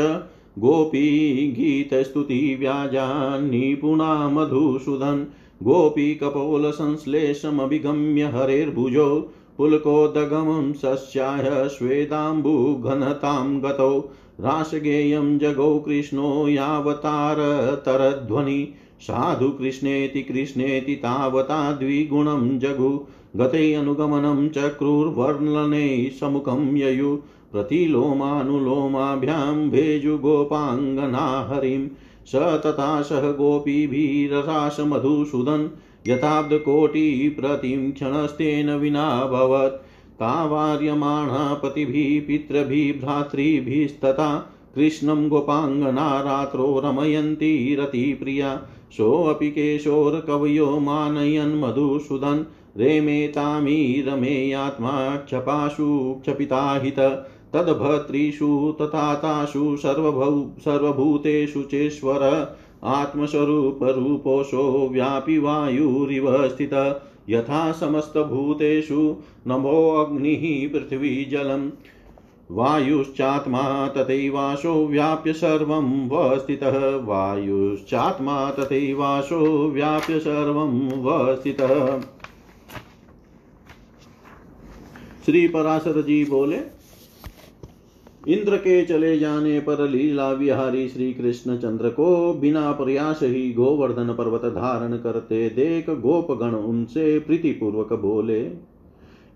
गोपी 0.58 1.50
गीतस्तुतिव्याजा 1.50 3.38
निपुणा 3.38 4.28
मधुसूदन् 4.28 5.24
गोपीकपोलसंश्लेषमभिगम्य 5.62 8.22
हरेर्भुजो। 8.22 9.30
पुलकोदगमं 9.58 10.72
सस्याय 10.72 11.68
स्वेदाम्बुघनतां 11.68 13.62
गतौ 13.62 14.10
रासगेयं 14.40 15.38
जगौ 15.38 15.78
कृष्णो 15.78 16.48
यावतारतरध्वनि। 16.48 18.74
साधु 19.00 19.48
कृष्णेति 19.48 20.22
कृष्णेति 20.22 20.94
तावता 20.94 21.72
द्विगुणं 21.72 22.58
जगु। 22.58 23.06
गते 23.36 23.74
अनुगमनं 23.74 24.48
चक्रुर्वर्णने 24.48 26.10
समुखं 26.20 26.76
ययु। 26.76 27.18
प्रतिलोमानुलोमाभ्यां 27.52 29.70
भेजुगोपाङ्गना 29.70 31.48
हरिम् 31.50 31.88
स 32.26 32.34
तथा 32.34 33.02
सह 33.02 33.32
गोपीभिरसासमधुसूदन् 33.32 35.68
यथाब्दकोटिप्रतिं 36.08 37.92
क्षणस्तेन 37.92 38.70
विनाभवत् 38.70 39.86
तावार्यमाणा 40.14 41.54
पतिभिः, 41.54 42.26
पितृभिः, 42.26 43.00
भ्रातृभिस्तथा 43.00 44.52
कृष्णं 44.74 45.28
गोपाङ्गना 45.28 46.20
रात्रौ 46.20 46.82
रमयन्ती 46.84 47.74
रतिप्रिया 47.74 48.62
सोऽपि 48.92 49.50
केशोर्कवयो 49.50 50.80
मानयन् 50.80 51.60
मधुसूदन्। 51.60 52.44
रेमे 52.76 53.28
तामीरमेयात्मा 53.28 55.16
क्षपाशु 55.16 56.18
क्षपिताहित। 56.22 57.26
तद्भर्तृषु 57.54 58.76
तथातासु 58.80 59.76
सर्वभू 59.76 60.60
सर्वभूतेषु 60.60 61.62
चेश्वर 61.62 62.56
आत्मस्वरूपरूपोऽशो 62.84 64.88
व्यापि 64.92 65.38
वायुरिव 65.38 66.48
स्थित। 66.48 67.02
यथा 67.28 67.72
समस्तभूतेषु 67.72 69.16
नभोऽग्निः 69.48 70.72
पृथिवी 70.72 71.24
जलम् 71.24 71.70
वायुश्चात्मा 72.50 73.88
तथैवाशो 73.88 74.86
व्याप्य 74.86 75.32
सर्वं 75.32 76.08
वस्थितः 76.08 77.06
वायुश्चात्मा 77.06 78.50
तथैवाशो 78.50 79.68
व्याप्य 79.68 80.18
सर्वं 80.18 81.02
वस्थितः 81.02 82.00
श्री 85.26 85.48
पराशर 85.48 86.02
जी 86.02 86.24
बोले 86.24 86.79
इंद्र 88.28 88.56
के 88.56 88.82
चले 88.84 89.18
जाने 89.18 89.60
पर 89.60 89.88
लीला 89.88 90.30
विहारी 90.32 90.88
श्री 90.88 91.12
कृष्ण 91.12 91.56
चंद्र 91.56 91.88
को 91.88 92.34
बिना 92.34 92.72
प्रयास 92.72 93.20
ही 93.22 93.52
गोवर्धन 93.52 94.12
पर्वत 94.12 94.44
धारण 94.44 94.96
करते 94.96 95.48
देख 95.48 95.90
गोपगण 95.90 96.54
उनसे 96.54 97.18
प्रीतिपूर्वक 97.18 97.92
बोले, 97.92 98.40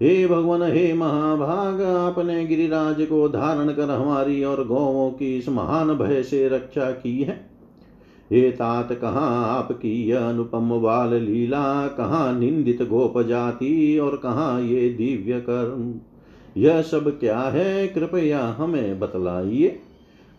हे 0.01 0.27
भगवान, 0.27 0.63
हे 0.63 0.93
महाभाग, 0.93 1.83
आपने 1.83 2.45
गिरिराज 2.47 3.03
को 3.03 3.29
धारण 3.29 3.73
कर 3.73 3.91
हमारी 3.91 4.45
और 4.45 4.65
गौवों 4.67 5.11
की 5.11 5.37
इस 5.39 5.49
महान 5.49 5.95
भय 5.95 6.23
से 6.23 6.49
रक्षा 6.49 6.91
की 6.91 7.23
है। 7.23 7.41
हे 8.31 8.51
तात, 8.51 8.93
कहाँ 8.93 9.59
आपकी 9.59 9.93
यह 10.05 10.29
अनुपम 10.29 10.81
बाल 10.81 11.15
लीला 11.15 11.87
कहाँ 11.89 12.41
निंदित 12.41 12.83
गोप 12.83 13.21
जाति 13.23 13.99
और 13.99 14.17
कहाँ 14.17 14.61
ये 14.63 14.89
दिव्य 14.89 15.41
कर्म? 15.41 15.95
यह 16.57 16.83
सब 16.83 17.21
क्या 17.21 17.41
है? 17.41 17.89
कृपया 17.89 18.45
हमें 18.59 19.01
बतलाइए। 19.01 19.79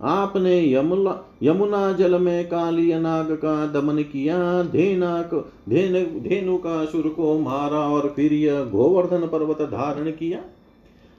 आपने 0.01 0.73
यमुना 0.73 1.25
यमुना 1.43 1.93
जल 1.93 2.19
में 2.19 2.47
काली 2.47 2.93
नाग 2.93 3.31
का 3.31 3.67
दमन 3.67 4.01
किया, 4.01 4.63
धेना 4.63 5.21
को, 5.21 5.51
धेन, 5.69 5.93
धेनु 6.21 6.57
का 6.57 6.85
सुर 6.85 7.09
को 7.09 7.39
मारा 7.39 7.79
और 7.79 8.13
फिर 8.15 8.33
यह 8.33 8.63
गोवर्धन 8.63 9.27
पर्वत 9.27 9.61
धारण 9.61 10.11
किया। 10.11 10.41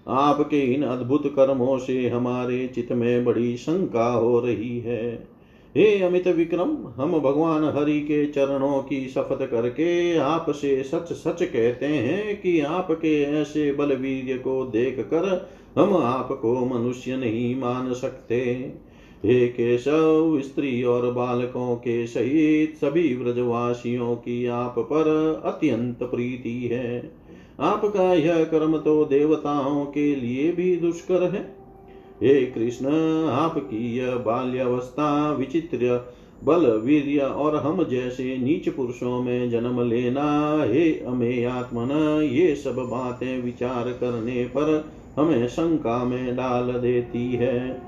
आपके 0.08 0.74
इन 0.74 0.82
अद्भुत 0.82 1.26
कर्मों 1.26 1.78
से 1.78 2.08
हमारे 2.08 2.68
चित्त 2.74 2.92
में 2.92 3.24
बड़ी 3.24 3.56
शंका 3.56 4.10
हो 4.10 4.40
रही 4.40 4.80
है। 4.80 5.35
हे 5.76 6.02
अमित 6.02 6.28
विक्रम, 6.28 6.70
हम 6.96 7.18
भगवान 7.20 7.64
हरि 7.64 8.00
के 8.00 8.26
चरणों 8.26 8.82
की 8.82 9.08
शपथ 9.08 9.50
करके 9.50 10.16
आपसे 10.16 10.82
सच 10.82 11.12
सच 11.12 11.42
कहते 11.42 11.86
हैं 11.86 12.40
कि 12.40 12.60
आपके 12.60 13.22
ऐसे 13.22 13.72
बलवीर्य 13.72 14.38
को 14.38 14.64
देख 14.64 15.00
कर 15.00 15.50
हम 15.78 15.96
आपको 15.96 16.66
मनुष्य 16.66 17.16
नहीं 17.16 17.60
मान 17.60 17.92
सकते। 17.94 18.40
हे 19.24 19.48
केशव, 19.48 20.40
स्त्री 20.40 20.82
और 20.82 21.12
बालकों 21.12 21.76
के 21.76 22.06
सहित 22.06 22.76
सभी 22.76 23.14
व्रजवासियों 23.14 24.16
की 24.16 24.46
आप 24.46 24.74
पर 24.78 25.42
अत्यंत 25.44 25.98
प्रीति 26.02 26.68
है। 26.72 27.12
आपका 27.60 28.14
यह 28.14 28.44
कर्म 28.44 28.78
तो 28.78 29.04
देवताओं 29.04 29.84
के 29.86 30.16
लिए 30.16 30.52
भी 30.52 30.76
दुष्कर 30.76 31.22
है। 31.22 31.55
हे 32.22 32.34
कृष्ण, 32.46 32.86
आपकी 33.28 33.96
यह 33.98 34.14
बाल्यावस्था 34.16 35.32
विचित्र 35.32 36.12
बल 36.44 36.66
वीर्य 36.84 37.18
और 37.18 37.56
हम 37.56 37.84
जैसे 37.84 38.36
नीच 38.36 38.68
पुरुषों 38.68 39.22
में 39.22 39.50
जन्म 39.50 39.80
लेना 39.88 40.62
हे 40.62 40.90
अमे 40.92 41.44
आत्मन, 41.44 41.90
ये 42.32 42.54
सब 42.56 42.76
बातें 42.76 43.42
विचार 43.42 43.90
करने 43.90 44.44
पर 44.44 44.84
हमें 45.16 45.48
शंका 45.48 46.04
में 46.04 46.36
डाल 46.36 46.72
देती 46.72 47.32
है। 47.32 47.82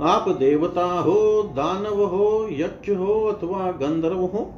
आप 0.00 0.28
देवता 0.28 0.86
हो, 1.00 1.42
दानव 1.42 2.04
हो, 2.04 2.48
यक्ष 2.52 2.88
हो 2.88 3.24
अथवा 3.24 3.70
गंधर्व 3.70 4.18
हो, 4.18 4.52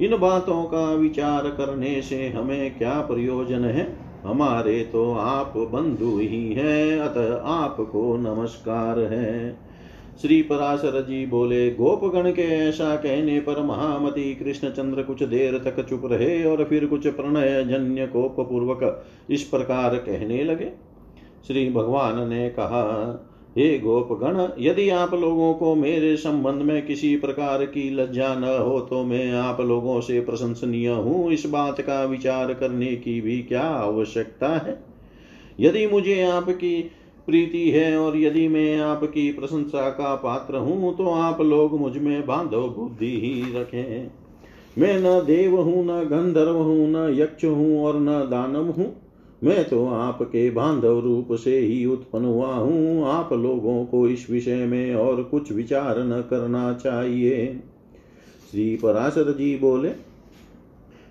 इन 0.00 0.16
बातों 0.16 0.64
का 0.64 0.92
विचार 0.94 1.48
करने 1.48 2.02
से 2.02 2.28
हमें 2.28 2.78
क्या 2.78 3.00
प्रयोजन 3.00 3.64
है? 3.64 4.03
हमारे 4.24 4.80
तो 4.84 5.12
आप 5.12 5.52
बंधु 5.56 6.18
ही 6.18 6.52
हैं, 6.52 6.98
अतः 7.00 7.42
आपको 7.42 8.16
नमस्कार 8.16 8.98
है। 8.98 9.56
श्री 10.22 10.42
पराशर 10.42 11.00
जी 11.02 11.26
बोले, 11.26 11.70
गोपगण 11.70 12.30
के 12.32 12.42
ऐसा 12.42 12.96
कहने 12.96 13.40
पर 13.40 13.62
महामती 13.62 14.34
कृष्णचंद्र 14.34 15.02
कुछ 15.02 15.22
देर 15.22 15.58
तक 15.58 15.88
चुप 15.88 16.02
रहे 16.04 16.44
और 16.44 16.64
फिर 16.64 16.86
कुछ 16.86 17.06
प्रणय 17.06 17.64
जन्य 17.64 18.06
कोप 18.06 18.36
पूर्वक 18.40 19.04
इस 19.30 19.42
प्रकार 19.42 19.96
कहने 19.96 20.44
लगे? 20.44 20.72
श्री 21.46 21.70
भगवान 21.70 22.28
ने 22.28 22.48
कहा 22.50 22.82
हे 23.56 23.66
गोपगण, 23.78 24.38
यदि 24.60 24.88
आप 24.90 25.12
लोगों 25.14 25.52
को 25.54 25.74
मेरे 25.74 26.16
संबंध 26.16 26.62
में 26.62 26.86
किसी 26.86 27.16
प्रकार 27.16 27.64
की 27.66 27.88
लज्जा 27.90 28.34
न 28.34 28.44
हो 28.60 28.80
तो 28.80 29.02
मैं 29.04 29.30
आप 29.32 29.60
लोगों 29.60 30.00
से 30.00 30.20
प्रशंसनीय 30.20 30.88
हूँ। 30.88 31.30
इस 31.32 31.46
बात 31.46 31.80
का 31.80 32.02
विचार 32.04 32.52
करने 32.54 32.94
की 32.96 33.20
भी 33.20 33.38
क्या 33.42 33.62
आवश्यकता 33.62 34.48
है? 34.58 34.78
यदि 35.60 35.86
मुझे 35.86 36.20
आपकी 36.22 36.80
प्रीति 37.28 37.68
है 37.70 37.96
और 37.98 38.16
यदि 38.16 38.46
मैं 38.48 38.76
आपकी 38.78 39.30
प्रशंसा 39.32 39.88
का 39.90 40.14
पात्र 40.14 40.56
हूँ 40.56 40.96
तो 40.96 41.08
आप 41.10 41.40
लोग 41.40 41.78
मुझमें 41.80 42.26
बांधव 42.26 42.68
बुद्धि 42.70 43.14
ही 43.20 43.42
रखें। 43.54 44.10
मैं 44.78 44.98
न 44.98 45.24
देव 45.26 45.56
हूँ, 45.56 45.84
न 45.84 46.02
गंधर्व 46.04 46.56
हूँ, 46.56 46.86
न 46.88 47.08
यक्ष 47.14 47.44
हूँ 47.44 47.84
और 47.84 47.98
न 47.98 48.20
दानव 48.30 48.70
हूँ। 48.70 48.92
मैं 49.44 49.64
तो 49.64 49.86
आपके 49.86 50.48
बांधव 50.50 50.98
रूप 51.00 51.32
से 51.34 51.58
ही 51.58 51.84
उत्पन्न 51.86 52.24
हुआ 52.24 52.54
हूँ। 52.54 53.04
आप 53.08 53.32
लोगों 53.32 53.84
को 53.84 54.08
इस 54.08 54.26
विषय 54.30 54.64
में 54.66 54.94
और 54.94 55.22
कुछ 55.22 55.52
विचार 55.52 55.98
न 55.98 56.20
करना 56.30 56.72
चाहिए। 56.74 57.46
श्री 58.50 58.76
पराशर 58.76 59.32
जी 59.32 59.56
बोले, 59.56 59.88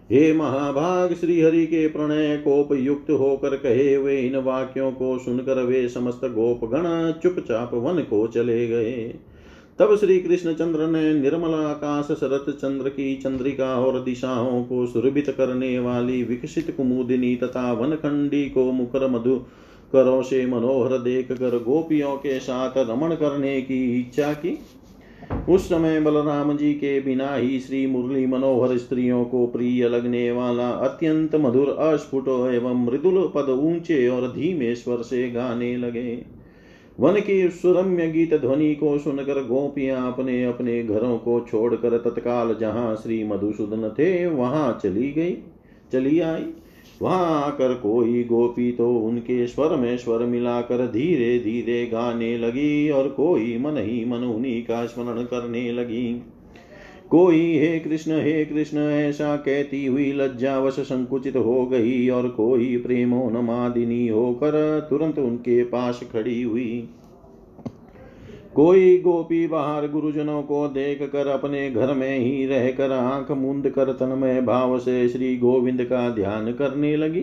हे 0.10 0.34
महाभाग 0.34 1.14
श्री 1.14 1.40
हरि 1.42 1.66
के 1.66 1.88
प्रणय 1.88 2.36
कोप 2.38 2.74
युक्त 2.74 3.10
होकर 3.12 3.56
कहे 3.58 3.94
हुए 3.94 4.18
इन 4.20 4.36
वाक्यों 4.38 4.92
को 4.92 5.18
सुनकर 5.20 5.64
वे 5.64 5.88
समस्त 5.90 6.26
गोपगण 6.26 7.12
चुपचाप 7.22 7.74
वन 7.74 8.02
को 8.02 8.26
चले 8.28 8.68
गए। 8.68 9.16
तब 9.80 9.96
श्री 9.98 10.20
कृष्ण 10.20 10.54
चंद्र 10.54 10.88
ने 10.88 11.14
निर्मल 11.14 11.54
आकाश 11.54 12.06
शरत 12.06 12.46
चंद्र 12.50 12.90
की 12.90 13.16
चंद्रिका 13.16 13.76
और 13.76 14.00
दिशाओं 14.00 14.64
को 14.64 14.86
सुरभित 14.86 15.30
करने 15.30 15.80
वाली 15.80 16.24
विकसित 16.24 16.74
कुमुदिनी 16.78 17.36
तथा 17.36 17.72
वनखंडी 17.74 18.44
को 18.50 18.72
मुखर 18.72 19.08
मधु 19.08 19.36
करो 19.94 20.22
से 20.22 20.46
मनोहर 20.46 20.98
देख 20.98 21.32
कर 21.32 21.58
गोपियों 21.64 22.16
के 22.18 22.40
साथ 22.40 22.78
रमण 22.78 23.16
करने 23.16 23.62
की 23.62 24.00
इच्छा 24.00 24.34
की। 24.34 24.58
उस 25.50 25.66
समय 25.70 26.00
बलराम 26.02 26.58
जी 26.58 26.74
के 26.74 27.00
बिना 27.02 27.36
ही 27.36 27.60
श्री 27.60 27.86
मुरली 27.88 28.26
मनोहर 28.26 28.78
स्त्रियों 28.78 29.24
को 29.26 29.46
प्रिय 29.48 29.90
लगने 29.90 30.32
वाला 30.32 30.70
अत्यंत 30.70 31.36
मधुर, 31.36 31.70
अस्फुट 31.70 32.28
एवं 32.54 32.86
मृदुल 32.86 33.32
पद 33.36 33.50
ऊँचे 33.50 34.08
और 34.08 34.28
धीमे 34.28 34.76
स्वर 34.76 35.02
से 35.02 35.30
गाने 35.32 35.76
लगे। 35.78 36.43
वन 37.00 37.20
की 37.20 37.50
सुरम्य 37.50 38.08
गीत 38.08 38.34
ध्वनि 38.34 38.76
को 38.76 38.98
सुनकर 38.98 39.44
गोपियाँ 39.44 40.12
अपने 40.14 40.44
अपने 40.46 40.84
घरों 40.84 41.18
को 41.18 41.40
छोड़कर 41.40 41.98
तत्काल 41.98 42.56
जहाँ 42.56 42.96
श्री 42.96 43.24
मधुसूदन 43.24 43.90
थे, 43.90 44.26
वहाँ 44.28 44.80
चली 44.84 45.12
गई, 45.12 45.38
चली 45.94 46.20
आई। 46.20 46.46
वहाँ 47.02 47.42
आकर 47.44 47.74
कोई 47.74 48.24
गोपी 48.24 48.72
तो 48.72 48.96
उनके 48.96 49.48
स्वर 49.48 49.76
में 49.76 49.98
स्वर 49.98 50.20
मिलाकर 50.20 50.88
धीरे 50.88 51.40
धीरे 51.40 51.86
गाने 51.86 52.38
लगी 52.38 52.90
और 52.90 53.10
कोई 53.10 53.58
मन 53.58 53.78
ही 53.78 54.06
मन 54.06 54.18
उन्हीं 54.18 54.62
का 54.64 54.86
स्मरण 54.86 55.24
करने 55.24 55.72
लगी। 55.72 56.22
कोई 57.14 57.42
हे 57.58 57.80
कृष्ण 57.80 58.20
हे 58.22 58.46
कृष्ण 58.46 58.78
ऐसा 58.78 59.36
कहती 59.36 59.86
हुई 59.86 60.12
लज्जावश 60.12 60.80
संकुचित 60.80 61.36
हो 61.36 61.66
गई 61.66 62.08
और 62.10 62.28
कोई 62.28 62.78
प्रेमोन्मादिनी 62.78 64.08
होकर 64.08 64.88
तुरंत 64.90 65.20
उनके 65.20 65.64
पास 65.64 66.00
खड़ी 66.14 66.42
हुई। 66.44 66.90
कोई 68.56 68.98
गोपी 68.98 69.46
बाहर 69.48 69.88
गुरुजनों 69.88 70.42
को 70.44 70.68
देख 70.68 71.04
कर 71.04 71.28
अपने 71.28 71.70
घर 71.72 71.94
में 71.94 72.20
ही 72.20 72.46
रहकर 72.46 72.92
आँख 72.92 73.32
मूंद 73.32 73.70
कर 73.70 73.92
तन्मय 73.94 74.42
भाव 74.42 74.78
से 74.80 75.08
श्री 75.10 75.38
गोविंद 75.38 75.84
का 75.84 76.10
ध्यान 76.10 76.52
करने 76.54 76.96
लगी, 76.98 77.22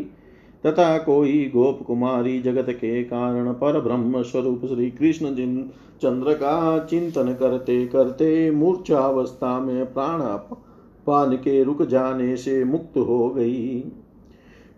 तथा 0.64 0.98
कोई 0.98 1.44
गोप 1.55 1.83
कुमारी 1.83 2.40
जगत 2.42 2.70
के 2.70 3.03
कारण 3.05 3.53
पर 3.53 3.81
ब्रह्म 3.81 4.22
स्वरूप 4.22 4.66
श्री 4.66 4.90
कृष्ण 4.90 5.35
जिन 5.35 5.70
चंद्र 6.03 6.33
का 6.33 6.79
चिंतन 6.79 7.33
करते 7.33 7.87
करते 7.87 8.51
मूर्छावस्था 8.51 9.61
में 9.61 9.95
प्राण 9.95 10.21
पान 11.07 11.37
के 11.37 11.63
रुक 11.65 11.83
जाने 11.83 12.37
से 12.37 12.65
मुक्त 12.65 12.99
हो 12.99 13.31
गई। 13.31 13.81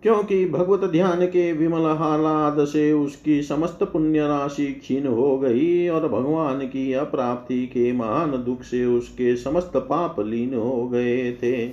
क्योंकि 0.02 0.44
भगवत 0.46 0.90
ध्यान 0.90 1.26
के 1.26 1.52
विमल 1.52 1.84
हालाद 1.86 2.64
से 2.64 2.92
उसकी 2.92 3.42
समस्त 3.42 3.82
पुण्य 3.82 4.20
राशि 4.20 4.66
क्षीण 4.66 5.06
हो 5.06 5.38
गई 5.38 5.88
और 5.88 6.08
भगवान 6.08 6.60
की 6.60 6.92
अप्राप्ति 6.92 7.66
के 7.66 7.92
महान 7.92 8.30
दुख 8.30 8.62
से 8.62 8.84
उसके 8.84 9.36
समस्त 9.36 9.72
पाप 9.76 10.20
लीन 10.20 10.54
हो 10.54 10.88
गए 10.88 11.32
थे। 11.32 11.66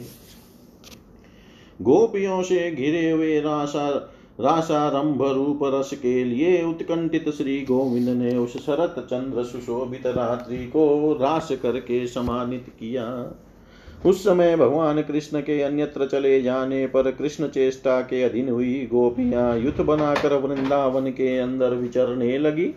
गोपियों 1.82 2.42
से 2.42 2.72
घिरे 2.72 3.12
हुए 3.12 3.40
राशा 3.40 4.16
राशारंभ 4.40 5.22
रूप 5.22 5.60
रस 5.64 5.90
के 5.94 6.24
लिए 6.24 6.64
उत्कंठित 6.64 7.30
श्री 7.30 7.62
गोविंद 7.62 8.10
ने 8.10 8.38
उस 8.38 8.58
शरत 8.66 8.96
चंद्र 9.00 9.44
सुशोभित 9.44 10.08
रात्रि 10.08 10.58
को 10.58 11.14
रास 11.14 11.50
करके 11.64 12.08
सम्मानित 12.08 12.66
किया। 12.70 13.36
उस 14.06 14.24
समय 14.24 14.56
भगवान 14.56 15.02
कृष्ण 15.02 15.42
के 15.42 15.62
अन्यत्र 15.62 16.08
चले 16.08 16.42
जाने 16.42 16.88
पर 16.88 17.12
कृष्ण 17.12 17.48
चेष्टा 17.48 18.02
के 18.02 18.24
अधीन 18.24 18.50
हुई 18.50 18.88
गोपियाँ 18.92 19.58
युद्ध 19.58 19.82
बनाकर 19.82 20.34
वृंदावन 20.34 21.10
के 21.12 21.38
अंदर 21.38 21.74
विचरने 21.74 22.38
लगी। 22.38 22.68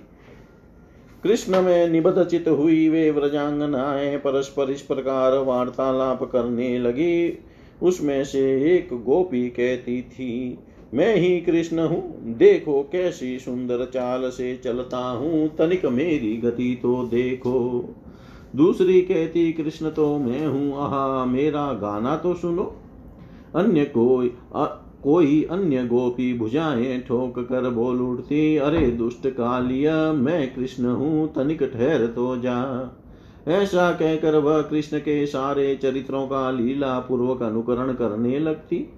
कृष्ण 1.22 1.62
में 1.62 1.88
निबद्ध 1.88 2.24
चित 2.24 2.48
हुई 2.48 2.88
वे 2.88 3.10
व्रजांगनाएँ 3.10 4.16
परस्पर 4.16 4.70
इस 4.70 4.82
प्रकार 4.82 5.38
वार्तालाप 5.38 6.22
करने 6.22 6.78
लगी। 6.78 7.38
उसमें 7.82 8.24
से 8.24 8.40
एक 8.76 8.88
गोपी 8.92 9.48
कहती 9.48 10.02
थी 10.02 10.58
मैं 10.94 11.16
ही 11.16 11.40
कृष्ण 11.40 11.78
हूँ। 11.78 12.34
देखो 12.34 12.82
कैसी 12.82 13.38
सुंदर 13.38 13.84
चाल 13.84 14.30
से 14.30 14.56
चलता 14.56 14.98
हूँ। 14.98 15.48
तनिक 15.56 15.86
मेरी 15.86 16.36
गति 16.36 16.78
तो 16.82 17.04
देखो। 17.04 17.84
दूसरी 18.56 19.02
कहती 19.02 19.52
कृष्ण 19.52 19.90
तो 19.90 20.18
मैं 20.18 20.46
हूँ। 20.46 20.74
आहा 20.76 21.24
मेरा 21.24 21.72
गाना 21.72 22.16
तो 22.16 22.34
सुनो। 22.34 22.76
अन्य 23.56 23.84
कोई 23.84 24.28
अ, 24.54 24.64
कोई 25.02 25.42
अन्य 25.50 25.84
गोपी 25.84 26.34
भुजाएँ 26.34 27.00
ठोक 27.00 27.38
कर 27.38 27.70
बोल 27.70 28.00
उठती 28.00 28.56
अरे 28.56 28.86
दुष्ट 28.90 29.26
कालिया 29.26 30.12
मैं 30.12 30.54
कृष्ण 30.54 30.84
हूँ। 30.84 31.32
तनिक 31.34 31.62
ठहर 31.62 32.06
तो 32.06 32.36
जा। 32.36 32.58
ऐसा 33.48 33.92
कहकर 33.92 34.36
वह 34.36 34.62
कृष्ण 34.62 34.98
के 34.98 35.26
सारे 35.26 35.76
चरित्रों 35.76 36.26
का 36.26 36.50
लीला 36.50 36.98
पूर्वक 36.98 37.42
अनुकरण 37.42 37.92
करने 37.92 38.38
लगती। 38.38 38.88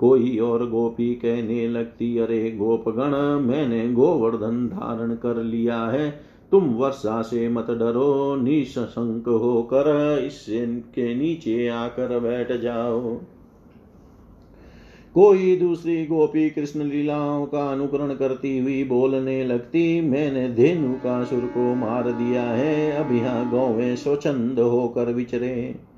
कोई 0.00 0.38
और 0.38 0.68
गोपी 0.70 1.14
कहने 1.14 1.68
लगती, 1.68 2.18
अरे 2.18 2.50
गोपगण, 2.50 3.14
मैंने 3.46 3.92
गोवर्धन 3.92 4.66
धारण 4.68 5.14
कर 5.14 5.42
लिया 5.42 5.84
है। 5.84 6.10
तुम 6.50 6.64
वर्षा 6.64 7.22
से 7.22 7.48
मत 7.48 7.66
डरो, 7.70 8.36
निशंक 8.36 9.28
होकर 9.28 10.18
इससे 10.26 10.66
के 10.66 11.14
नीचे 11.14 11.68
आकर 11.68 12.18
बैठ 12.20 12.52
जाओ। 12.52 13.20
कोई 15.14 15.56
दूसरी 15.56 16.06
गोपी 16.06 16.50
कृष्ण 16.50 16.84
लीलाओं 16.84 17.46
का 17.46 17.72
अनुकरण 17.72 18.14
करती 18.14 18.58
हुई 18.58 18.84
बोलने 18.84 19.44
लगती, 19.44 20.00
मैंने 20.00 20.48
धेनु 20.48 20.92
का 20.94 21.24
सुर 21.24 21.40
को 21.40 21.74
मार 21.74 22.10
दिया 22.10 22.42
है, 22.42 22.92
अब 22.92 23.12
यहाँ 23.12 23.50
गौवे 23.50 23.96
स्वच्छंद 23.96 24.58
होकर 24.58 25.12
विचरे। 25.12 25.89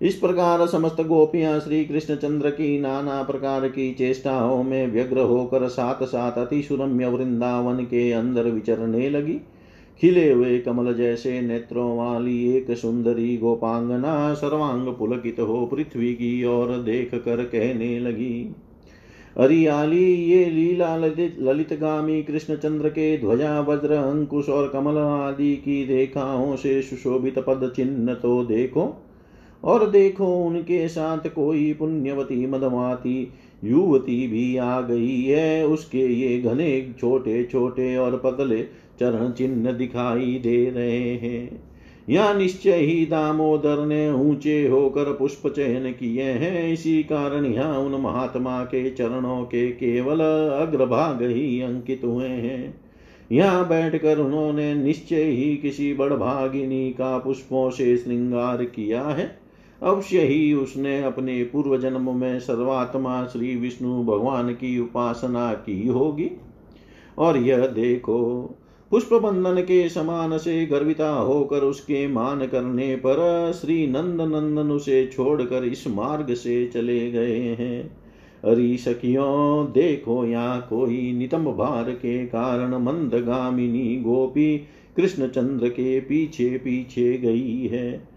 इस 0.00 0.14
प्रकार 0.14 0.66
समस्त 0.66 1.00
गोपियाँ 1.02 1.58
श्री 1.60 1.84
कृष्ण 1.84 2.14
चंद्र 2.16 2.50
की 2.50 2.78
नाना 2.80 3.22
प्रकार 3.22 3.66
की 3.68 3.92
चेष्टाओं 3.94 4.62
में 4.62 4.92
व्यग्र 4.92 5.20
होकर 5.20 5.66
साथ 5.68 6.04
साथ 6.04 6.38
अति 6.38 6.62
सुरम्य 6.62 7.06
वृंदावन 7.06 7.84
के 7.84 8.10
अंदर 8.12 8.42
विचरने 8.42 9.08
लगी। 9.10 9.34
खिले 10.00 10.30
हुए 10.32 10.58
कमल 10.58 10.92
जैसे 10.94 11.40
नेत्रों 11.40 11.96
वाली 11.98 12.36
एक 12.56 12.70
सुंदरी 12.76 13.36
गोपांगना 13.36 14.34
सर्वांग 14.34 14.86
पुलकित 14.88 15.40
हो 15.40 15.64
पृथ्वी 15.66 16.12
की 16.14 16.44
ओर 16.44 16.76
देख 16.82 17.14
कर 17.14 17.44
कहने 17.44 17.98
लगी 17.98 18.54
हरियाली 19.38 20.04
ये 20.04 20.44
लीला 20.44 20.96
ललित 20.96 21.72
गामी 21.80 22.22
कृष्ण 22.22 22.56
चंद्र 22.56 22.88
के 22.88 23.16
ध्वजा, 23.18 23.60
वज्र, 23.60 23.92
अंकुश 23.92 24.48
और 24.48 24.68
कमल 24.68 24.98
आदि 24.98 25.54
की 25.56 25.84
रेखाओं 25.86 26.56
से 26.56 26.80
सुशोभित 26.82 27.38
पद 27.38 27.72
चिन्ह 27.76 28.14
तो 28.14 28.42
देखो। 28.44 28.86
और 29.64 29.88
देखो 29.90 30.26
उनके 30.44 30.86
साथ 30.88 31.28
कोई 31.28 31.72
पुण्यवती 31.72 32.46
मदमाती 32.46 33.32
युवती 33.64 34.26
भी 34.28 34.56
आ 34.56 34.80
गई 34.80 35.22
है। 35.22 35.66
उसके 35.66 36.06
ये 36.06 36.38
घने 36.40 36.94
छोटे 37.00 37.42
छोटे 37.44 37.96
और 37.96 38.16
पतले 38.16 38.62
चरण 39.00 39.30
चिन्ह 39.30 39.72
दिखाई 39.72 40.38
दे 40.38 40.70
रहे 40.70 41.14
हैं। 41.14 41.62
यहाँ 42.08 42.34
निश्चय 42.34 42.76
ही 42.76 43.04
दामोदर 43.06 43.84
ने 43.86 44.10
ऊँचे 44.10 44.66
होकर 44.68 45.12
पुष्प 45.12 45.48
चयन 45.48 45.90
किए 45.92 46.22
हैं। 46.22 46.72
इसी 46.72 47.02
कारण 47.02 47.46
यहाँ 47.46 47.78
उन 47.78 48.00
महात्मा 48.00 48.62
के 48.64 48.88
चरणों 48.90 49.42
के 49.44 49.66
केवल 49.70 50.20
अग्रभाग 50.60 51.22
ही 51.22 51.60
अंकित 51.60 52.04
हुए 52.04 52.28
हैं। 52.28 52.74
यहाँ 53.32 53.68
बैठकर 53.68 54.18
उन्होंने 54.18 54.74
निश्चय 54.74 55.22
ही 55.22 55.56
किसी 55.56 55.92
बड़भागिनी 55.94 56.90
का 56.90 57.16
पुष्पों 57.18 57.68
से 57.70 57.96
श्रृंगार 57.96 58.64
किया 58.64 59.02
है। 59.02 59.26
अवश्य 59.82 60.20
ही 60.20 60.54
उसने 60.54 61.02
अपने 61.02 61.44
पूर्व 61.44 61.78
जन्म 61.78 62.16
में 62.16 62.40
सर्वात्मा 62.40 63.26
श्री 63.26 63.56
विष्णु 63.56 64.04
भगवान 64.04 64.52
की 64.52 64.78
उपासना 64.80 65.52
की 65.52 65.86
होगी। 65.88 66.30
और 67.18 67.36
यह 67.36 67.66
देखो 67.66 68.18
पुष्प 68.90 69.14
बंधन 69.14 69.60
के 69.60 69.88
समान 69.88 70.38
से 70.38 70.66
गर्विता 70.66 71.10
होकर 71.10 71.60
उसके 71.60 72.08
मान 72.08 72.46
करने 72.46 72.96
पर 72.96 73.52
श्री 73.62 73.86
नंद 73.86 74.20
नंदन 74.20 74.70
उसे 74.70 75.06
छोड़कर 75.06 75.64
इस 75.64 75.86
मार्ग 75.88 76.34
से 76.34 76.66
चले 76.66 77.10
गए 77.10 77.38
हैं। 77.38 77.96
अरी 78.44 78.76
सखियों, 78.76 79.66
देखो 79.72 80.24
यहाँ 80.24 80.66
कोई 80.70 81.12
नितम 81.12 81.44
भार 81.44 81.90
के 81.90 82.26
कारण 82.26 82.74
मंदगामिनी 82.74 83.96
गोपी 83.96 84.58
कृष्णचंद्र 84.96 85.68
के 85.68 86.00
पीछे 86.00 86.48
पीछे 86.48 87.18
गई 87.18 87.66
है। 87.66 88.07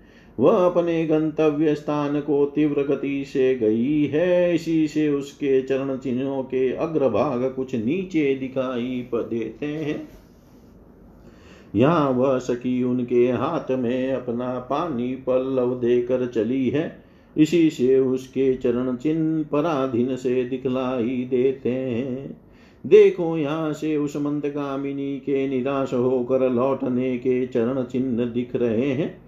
वह 0.42 0.66
अपने 0.66 1.06
गंतव्य 1.06 1.76
स्थान 1.76 2.20
को 2.22 2.46
तीव्र 2.46 2.84
गति 2.84 3.26
से 3.26 3.56
गई 3.56 4.06
है। 4.06 4.56
इसी 4.56 4.88
से 4.88 5.10
उसके 5.10 5.62
चरण 5.62 5.98
चिन्हों 5.98 6.44
के 6.44 6.72
अग्रभाग 6.72 7.54
कुछ 7.56 7.76
नीचे 7.76 8.36
दिखाई 8.36 9.08
देते 9.14 9.66
हैं। 9.66 10.10
यहाँ 11.76 12.10
वह 12.10 12.40
सखी 12.40 12.84
उनके 12.84 13.32
हाथ 13.32 13.72
में 13.72 14.14
अपना 14.14 14.60
पानी 14.60 15.16
पल्लव 15.16 15.80
देकर 15.80 16.28
चली 16.28 16.70
है। 16.70 17.04
इसी 17.38 17.70
से 17.70 18.00
उसके 18.00 18.54
चरण 18.54 18.96
चिन्ह 18.96 19.44
पराधीन 19.44 20.16
से 20.16 20.44
दिखलाई 20.44 21.28
देते 21.30 21.70
हैं। 21.70 22.42
देखो 22.88 23.38
यहाँ 23.38 23.74
से 23.74 23.98
उस 23.98 24.18
मंदगामिनी 24.18 25.18
के 25.20 25.48
निराश 25.48 25.94
होकर 25.94 26.50
लौटने 26.50 27.18
के 27.18 27.48
चरण 27.48 27.84
चिन्ह 27.84 28.26
दिख 28.26 28.56
रहे 28.56 28.92
हैं। 28.92 29.21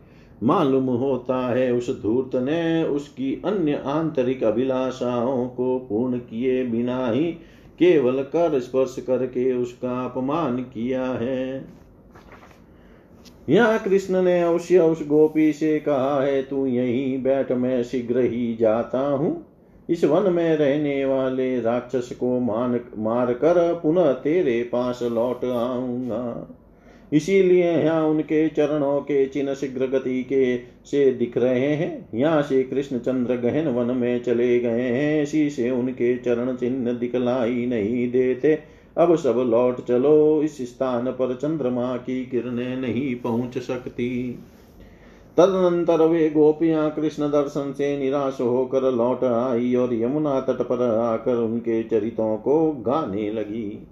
मालूम 0.43 0.85
होता 0.85 1.37
है 1.47 1.71
उस 1.73 1.89
धूर्त 2.01 2.35
ने 2.35 2.83
उसकी 2.83 3.33
अन्य 3.45 3.81
आंतरिक 3.85 4.43
अभिलाषाओं 4.43 5.47
को 5.47 5.77
पूर्ण 5.79 6.17
किए 6.19 6.63
बिना 6.65 7.07
ही 7.07 7.31
केवल 7.79 8.21
कर 8.23 8.59
स्पर्श 8.59 8.95
करके 9.07 9.51
उसका 9.53 10.03
अपमान 10.05 10.57
किया 10.63 11.05
है। 11.05 11.65
यहाँ 13.49 13.79
कृष्ण 13.79 14.21
ने 14.21 14.41
अवश्य 14.41 14.79
उस 14.79 15.07
गोपी 15.07 15.51
से 15.53 15.79
कहा 15.79 16.21
है, 16.21 16.41
तू 16.41 16.65
यहीं 16.65 17.23
बैठ, 17.23 17.51
मैं 17.51 17.83
शीघ्र 17.83 18.19
ही 18.19 18.55
जाता 18.55 18.99
हूँ। 18.99 19.45
इस 19.89 20.03
वन 20.03 20.31
में 20.33 20.57
रहने 20.57 21.05
वाले 21.05 21.59
राक्षस 21.61 22.09
को 22.11 22.39
मान 22.39 22.79
मार 22.97 23.33
कर 23.33 23.73
पुनः 23.73 24.11
तेरे 24.13 24.61
पास 24.63 24.99
लौट 25.03 25.45
आऊँगा। 25.45 26.47
इसीलिए 27.13 27.71
यहाँ 27.71 28.03
उनके 28.03 28.47
चरणों 28.49 28.99
के 29.01 29.25
चिन्ह 29.25 29.53
शीघ्र 29.53 29.87
गति 29.87 30.23
के 30.23 30.57
से 30.85 31.11
दिख 31.11 31.37
रहे 31.37 31.73
हैं। 31.75 32.09
यहाँ 32.15 32.41
से 32.41 32.63
कृष्ण 32.63 32.99
चंद्र 32.99 33.35
गहन 33.35 33.67
वन 33.67 33.95
में 33.97 34.23
चले 34.23 34.59
गए 34.59 34.81
हैं। 34.81 35.23
इसी 35.23 35.49
से 35.49 35.69
उनके 35.71 36.15
चरण 36.17 36.55
चिन्ह 36.55 36.91
दिखलाई 36.93 37.65
नहीं 37.65 38.11
देते। 38.11 38.53
अब 38.97 39.15
सब 39.15 39.43
लौट 39.47 39.85
चलो, 39.85 40.41
इस 40.43 40.57
स्थान 40.61 41.11
पर 41.11 41.35
चंद्रमा 41.35 41.95
की 41.97 42.25
किरणें 42.25 42.77
नहीं 42.77 43.15
पहुँच 43.15 43.57
सकती। 43.57 44.39
तदनंतर 45.37 46.01
वे 46.01 46.29
गोपियाँ 46.29 46.89
कृष्ण 46.91 47.27
दर्शन 47.27 47.71
से 47.71 47.97
निराश 47.97 48.37
होकर 48.41 48.91
लौट 48.91 49.23
आई 49.23 49.73
और 49.75 49.93
यमुना 49.93 50.39
तट 50.39 50.61
पर 50.61 50.81
आकर 50.99 51.35
उनके 51.35 51.83
चरितों 51.83 52.37
को 52.37 52.71
गाने 52.71 53.31
लगी। 53.31 53.87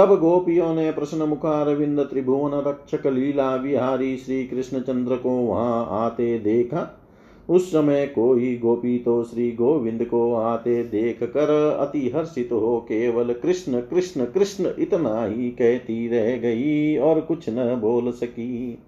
तब 0.00 0.14
गोपियों 0.20 0.74
ने 0.74 0.90
प्रश्न 0.92 1.22
मुखारविंद 1.22 2.00
त्रिभुवन 2.00 2.52
रक्षक 2.66 3.06
लीला 3.06 3.54
विहारी 3.54 4.16
श्री 4.16 4.42
कृष्णचंद्र 4.44 5.16
को 5.16 5.30
वहाँ 5.30 5.86
आते 5.90 6.38
देखा। 6.38 6.86
उस 7.48 7.68
समय 7.72 8.06
कोई 8.06 8.56
गोपी 8.56 8.98
तो 8.98 9.22
श्री 9.24 9.50
गोविंद 9.52 10.04
को 10.04 10.34
आते 10.34 10.82
देख 10.84 11.22
कर 11.22 11.50
अति 11.80 12.10
हर्षित 12.14 12.52
हो 12.52 12.76
केवल 12.78 13.32
कृष्ण 13.32 13.80
कृष्ण 13.80 14.24
कृष्ण 14.24 14.72
इतना 14.78 15.24
ही 15.24 15.50
कहती 15.50 16.08
रह 16.08 16.36
गई 16.36 16.96
और 16.96 17.20
कुछ 17.20 17.48
न 17.48 17.74
बोल 17.80 18.10
सकी। 18.12 18.78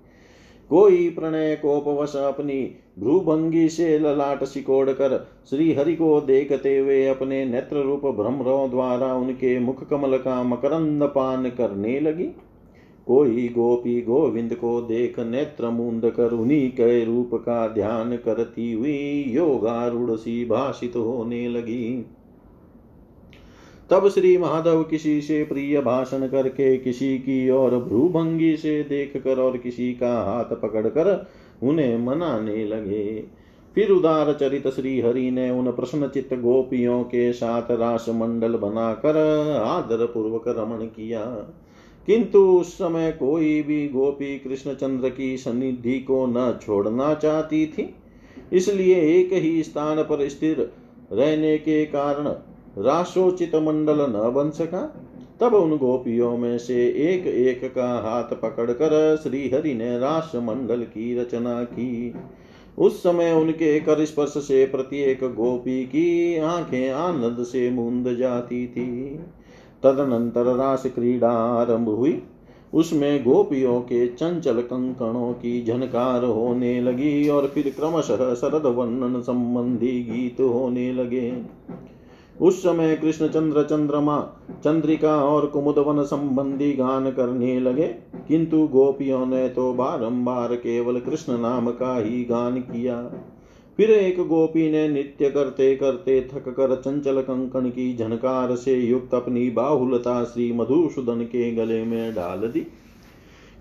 कोई 0.72 1.08
प्रणय 1.10 1.54
कोपवश 1.56 2.16
अपनी 2.16 2.62
भ्रूभंगी 2.98 3.68
से 3.68 3.98
ललाट 3.98 4.44
सिकोड़ 4.44 4.90
कर 4.90 5.28
श्री 5.50 5.72
हरि 5.72 5.94
को 5.94 6.20
देखते 6.20 6.78
हुए 6.78 7.06
अपने 7.06 7.44
नेत्र 7.44 7.76
रूप 7.76 8.06
भ्रमरों 8.06 8.70
द्वारा 8.70 9.14
उनके 9.14 9.58
मुख 9.58 9.88
कमल 9.88 10.16
का 10.18 10.42
मकरंद 10.42 11.02
पान 11.02 11.50
करने 11.50 12.00
लगी। 12.00 12.28
कोई 13.06 13.48
गोपी 13.48 14.00
गोविंद 14.02 14.54
को 14.54 14.80
देख 14.82 15.18
नेत्र 15.18 15.70
मुंद 15.70 16.10
कर 16.10 16.32
उन्हीं 16.32 16.70
के 16.70 17.04
रूप 17.04 17.30
का 17.34 17.68
ध्यान 17.68 18.16
करती 18.16 18.72
हुई 18.72 19.24
योगारूढ़ 19.28 20.10
सी 20.10 20.44
भाषित 20.44 20.96
होने 20.96 21.48
लगी। 21.48 22.06
तब 23.92 24.08
श्री 24.08 24.36
माधव 24.38 24.82
किसी 24.82 25.20
से 25.20 25.42
प्रिय 25.44 25.80
भाषण 25.80 26.26
करके 26.26 26.76
किसी 26.76 27.16
की 27.18 27.48
और 27.50 27.76
भ्रूभंगी 27.78 28.56
से 28.56 28.82
देख 28.82 29.16
कर 29.16 29.40
और 29.40 29.56
किसी 29.56 29.92
का 29.92 30.12
हाथ 30.22 30.54
पकड़ 30.56 30.86
कर 30.86 31.10
उन्हें 31.62 31.98
मनाने 31.98 32.64
लगे। 32.64 33.24
फिर 33.76 33.90
उदार 33.90 34.32
चरित 34.32 34.68
श्री 34.68 35.00
हरि 35.00 35.30
ने 35.30 35.50
उन 35.50 35.70
प्रश्न 35.72 36.08
चित्त 36.08 36.34
गोपियों 36.34 37.02
के 37.02 37.32
साथ 37.32 37.70
रास 37.70 38.06
मंडल 38.08 38.54
बनाकर 38.54 39.16
आदर 39.56 40.04
पूर्वक 40.06 40.44
रमण 40.48 40.86
किया। 40.86 41.24
किंतु 42.08 42.38
उस 42.50 42.72
समय 42.74 43.10
कोई 43.12 43.62
भी 43.62 43.88
गोपी 43.88 44.38
कृष्णचंद्र 44.38 45.08
की 45.08 45.36
सन्निधि 45.36 45.98
को 46.00 46.24
न 46.26 46.58
छोड़ना 46.62 47.12
चाहती 47.14 47.66
थी, 47.66 47.88
इसलिए 48.52 48.96
एक 49.10 49.32
ही 49.32 49.62
स्थान 49.62 50.02
पर 50.02 50.28
स्थिर 50.28 50.70
रहने 51.12 51.56
के 51.58 51.84
कारण 51.86 52.28
राशोचित 52.78 53.54
मंडल 53.54 54.00
न 54.00 54.32
बन 54.34 54.50
सका, 54.50 54.94
तब 55.40 55.54
उन 55.54 55.76
गोपियों 55.76 56.38
में 56.38 56.58
से 56.58 56.88
एक 56.88 57.26
एक 57.26 57.74
का 57.74 58.00
हाथ 58.00 58.36
पकड़कर 58.36 59.16
श्री 59.22 59.50
हरि 59.54 59.74
ने 59.74 59.98
रास 59.98 60.32
मंडल 60.34 60.82
की 60.82 61.20
रचना 61.20 61.64
की। 61.64 62.14
उस 62.78 63.02
समय 63.02 63.32
उनके 63.32 63.80
कर 63.80 64.04
स्पर्श 64.04 64.30
से 64.30 64.66
प्रत्येक 64.66 65.24
गोपी 65.24 65.84
की 65.84 66.38
आँखें 66.38 66.90
आनंद 66.90 67.44
से 67.44 67.70
मूंद 67.70 68.16
जाती 68.16 68.66
थी। 68.66 69.20
तदनंतर 69.82 70.44
रास 70.44 70.82
क्रीड़ा 70.86 71.30
आरंभ 71.30 71.88
हुई। 71.88 72.22
उसमें 72.74 73.24
गोपियों 73.24 73.80
के 73.80 74.06
चंचल 74.06 74.60
कंकणों 74.60 75.32
की 75.32 75.64
झनकार 75.64 76.24
होने 76.24 76.80
लगी 76.80 77.28
और 77.28 77.46
फिर 77.46 77.74
क्रमशः 77.78 78.34
शरद 78.34 78.66
वर्णन 78.66 79.20
संबंधी 79.20 80.02
गीत 80.02 80.40
होने 80.40 80.92
लगे। 80.92 81.42
उस 82.40 82.62
समय 82.62 82.96
कृष्ण 82.96 83.28
चंद्र 83.28 83.62
चंद्रमा, 83.62 84.32
चंद्रिका 84.64 85.16
और 85.16 85.46
कुमुदवन 85.46 86.02
संबंधी 86.02 86.72
गान 86.72 87.10
करने 87.10 87.60
लगे। 87.60 87.86
किंतु 88.28 88.66
गोपियों 88.66 89.26
ने 89.26 89.48
तो 89.48 89.72
बारंबार 89.72 90.54
केवल 90.54 91.00
कृष्ण 91.00 91.38
नाम 91.38 91.70
का 91.70 91.98
ही 91.98 92.24
गान 92.24 92.60
किया। 92.60 93.12
फिर 93.76 93.90
एक 93.90 94.20
गोपी 94.20 94.72
ने 94.72 94.88
नित्य 94.88 95.30
करते 95.30 95.76
करते 95.76 96.28
थक 96.34 96.48
कर 96.48 96.76
चंचल 96.76 97.20
कंकण 97.20 97.68
की 97.68 97.96
झनकार 97.96 98.56
से 98.56 98.74
युक्त 98.74 99.14
अपनी 99.14 99.50
बाहुलता 99.50 100.24
श्री 100.24 100.52
मधुसूदन 100.52 101.22
के 101.22 101.54
गले 101.54 101.84
में 101.84 102.14
डाल 102.14 102.38
दी। 102.38 102.66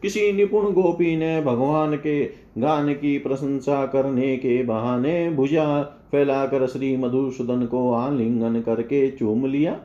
किसी 0.01 0.31
निपुण 0.31 0.71
गोपी 0.71 1.15
ने 1.17 1.41
भगवान 1.41 1.95
के 1.95 2.25
गान 2.57 2.93
की 2.93 3.17
प्रशंसा 3.17 3.85
करने 3.85 4.37
के 4.37 4.63
बहाने 4.63 5.29
भुजा 5.29 5.81
फैलाकर 6.11 6.67
श्री 6.67 6.97
मधुसूदन 6.97 7.65
को 7.65 7.93
आलिंगन 7.93 8.61
करके 8.61 9.11
चूम 9.11 9.45
लिया। 9.45 9.79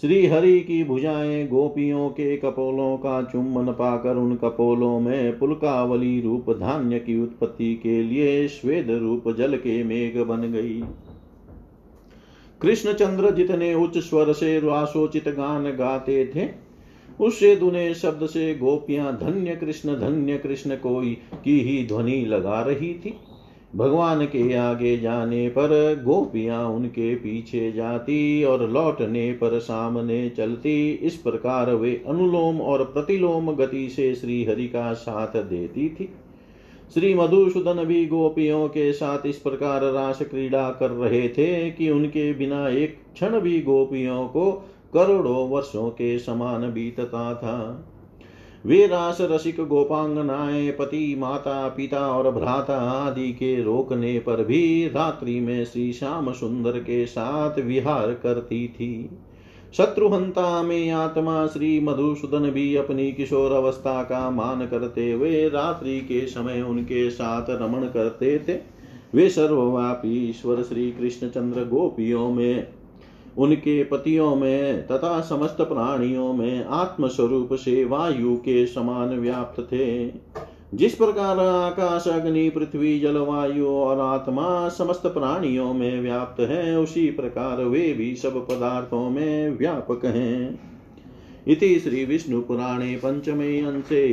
श्री 0.00 0.26
हरि 0.26 0.60
की 0.60 0.84
भुजाएँ 0.84 1.48
गोपियों 1.48 2.08
के 2.08 2.36
कपोलों 2.36 2.96
का 2.96 3.22
चुम्बन 3.22 3.72
पाकर 3.72 4.16
उन 4.16 4.34
कपोलों 4.36 5.00
में 5.00 5.38
पुलकावली 5.38 6.20
रूप 6.20 6.50
धान्य 6.50 6.98
की 6.98 7.22
उत्पत्ति 7.22 7.74
के 7.74 8.02
लिए 8.02 8.48
श्वेद 8.48 8.90
रूप 8.90 9.28
जल 9.38 9.56
के 9.56 9.84
मेघ 9.84 10.18
बन 10.18 10.40
गई। 10.40 10.84
कृष्णचंद्र 12.60 13.30
जितने 13.30 13.74
उच्च 13.74 13.98
स्वर 13.98 14.32
से 14.32 14.58
रासोचित 14.58 15.28
गान 15.28 15.64
गाते 15.64 16.32
थे 16.34 16.63
उससे 17.20 17.56
दुने 17.56 17.94
शब्द 17.94 18.26
से 18.26 18.54
गोपियाँ 18.54 19.16
धन्य 19.16 19.56
कृष्ण 19.56 19.94
धन्य 20.00 20.38
कृष्ण 20.38 20.76
कोई 20.76 21.16
की 21.44 21.60
ही 21.60 21.86
ध्वनि 21.86 22.24
लगा 22.24 22.60
रही 22.62 22.94
थी। 22.94 23.14
भगवान 23.76 24.24
के 24.26 24.54
आगे 24.54 24.96
जाने 24.96 25.48
पर 25.48 26.02
गोपियाँ 26.04 26.68
उनके 26.68 27.14
पीछे 27.14 27.72
जाती 27.72 28.44
और 28.44 28.70
लौटने 28.70 29.32
पर 29.32 29.58
सामने 29.58 30.28
चलती। 30.30 30.90
इस 30.90 31.14
प्रकार 31.14 31.74
वे 31.74 32.04
अनुलोम 32.08 32.60
और 32.60 32.84
प्रतिलोम 32.84 33.52
गति 33.52 33.88
से 33.88 34.14
श्री 34.14 34.44
हरि 34.44 34.66
का 34.66 34.92
साथ 34.92 35.36
देती 35.36 35.88
थी। 35.88 36.10
श्री 36.94 37.14
मधुसूदन 37.14 37.84
भी 37.84 38.06
गोपियों 38.06 38.68
के 38.68 38.92
साथ 38.92 39.26
इस 39.26 39.36
प्रकार 39.36 39.82
रास 39.82 40.18
क्रीड़ा 40.22 40.70
कर 40.70 40.90
रहे 40.90 41.28
थे 41.28 41.70
कि 41.70 41.90
उनके 41.90 42.32
बिना 42.34 42.68
एक 42.68 42.98
क्षण 43.14 43.40
भी 43.40 43.60
गोपियों 43.60 44.24
को 44.28 44.70
करोड़ों 44.94 45.48
वर्षों 45.48 45.90
के 45.90 46.18
समान 46.18 46.72
बीतता 46.72 47.34
था। 47.34 47.88
वे 48.66 48.86
रास 48.86 49.18
रसिक 49.20 49.60
गोपांगनाएँ, 49.60 50.70
पति, 50.70 51.16
माता, 51.18 51.68
पिता 51.68 52.06
और 52.08 52.30
भ्राता 52.30 52.76
आदि 52.76 53.32
के 53.32 53.62
रोकने 53.62 54.18
पर 54.18 54.44
भी 54.44 54.88
रात्रि 54.88 55.40
में 55.40 55.64
श्री 55.64 55.92
श्याम 55.92 56.32
सुंदर 56.32 56.72
के 56.72 57.06
साथ 57.06 57.58
विहार 57.58 58.14
करती 58.14 58.68
थी। 58.68 59.10
शत्रुहंता 59.76 60.62
में 60.62 60.90
आत्मा 60.90 61.46
श्री 61.46 61.80
मधुसूदन 61.80 62.50
भी 62.50 62.76
अपनी 62.76 63.12
किशोर 63.12 63.52
अवस्था 63.52 64.02
का 64.02 64.30
मान 64.30 64.66
करते 64.66 65.12
हुए 65.12 65.48
रात्रि 65.48 66.00
के 66.00 66.26
समय 66.26 66.62
उनके 66.62 67.10
साथ 67.10 67.46
रमण 67.50 67.82
करते 67.82 68.38
थे। 68.38 68.58
वे 69.14 69.28
सर्वव्यापी 69.28 70.30
ईश्वर 70.30 70.62
श्री 70.62 70.90
कृष्णचंद्र 70.90 71.64
गोपियों 71.64 72.30
में 72.30 72.66
उनके 73.38 73.84
पतियों 73.84 74.36
में 74.36 74.86
तथा 74.86 75.20
समस्त 75.20 75.56
प्राणियों 75.60 76.32
में 76.32 76.64
आत्मस्वरूप 76.64 77.54
से 77.54 77.84
वायु 77.84 78.36
के 78.36 78.66
समान 78.66 79.18
व्याप्त 79.18 79.60
थे। 79.60 80.12
जिस 80.74 80.94
प्रकार 80.94 81.38
आकाश, 81.38 82.08
अग्नि, 82.08 82.50
पृथ्वी, 82.50 83.00
जलवायु 83.00 83.66
और 83.66 84.00
आत्मा 84.00 84.68
समस्त 84.68 85.06
प्राणियों 85.06 85.74
में 85.74 86.00
व्याप्त 86.00 86.40
है, 86.40 86.78
उसी 86.78 87.10
प्रकार 87.10 87.64
वे 87.64 87.92
भी 87.92 88.16
सब 88.16 88.46
पदार्थों 88.46 89.10
में 89.10 89.58
व्यापक 89.58 90.04
हैं। 90.04 90.60
इति 91.48 91.78
श्री 91.78 92.04
विष्णु 92.04 92.40
पुराणे 92.40 92.96
पंचमे 92.96 93.60
अंशे 93.60 94.06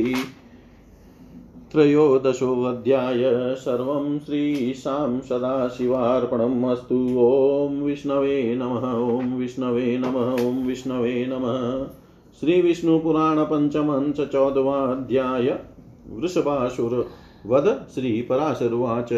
त्रयोदशोऽध्याय 1.71 3.55
सर्वं 3.55 4.19
श्रीशां 4.19 5.21
सदाशिवार्पणम् 5.21 6.65
अस्तु। 6.65 7.19
ॐ 7.19 7.81
विष्णवे 7.81 8.55
नमः, 8.55 9.17
ॐ 9.17 9.37
विष्णवे 9.37 9.97
नमः, 9.97 10.47
ॐ 10.47 10.67
विष्णवे 10.67 11.25
नमः। 11.29 11.85
श्रीविष्णुपुराणपञ्चमं 12.39 14.11
च 14.11 14.31
चौदवाध्याय 14.31 15.59
वृषभासुरवध 16.09 17.85
श्रीपराशरुवाच। 17.95 19.09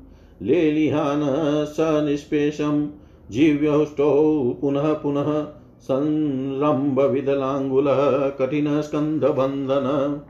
लेलिहान 0.43 1.21
स 1.65 1.77
निष्पेशं 1.81 2.89
जीव्यौष्टौ 3.31 4.55
पुनः 4.61 4.93
पुनः 4.93 5.47
संरम्भविदलाङ्गुलः 5.81 8.29
कठिनस्कन्धबन्धन। 8.29 10.21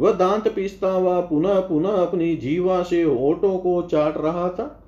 वह 0.00 0.12
दांत 0.12 0.48
पीसता 0.48 0.90
हुआ 0.90 1.20
पुनः 1.20 1.60
पुनः 1.60 1.88
अपनी 1.88 2.36
जीवा 2.36 2.82
से 2.82 3.04
ओटों 3.04 3.58
को 3.58 3.82
चाट 3.82 4.16
रहा 4.16 4.48
था। 4.48 4.84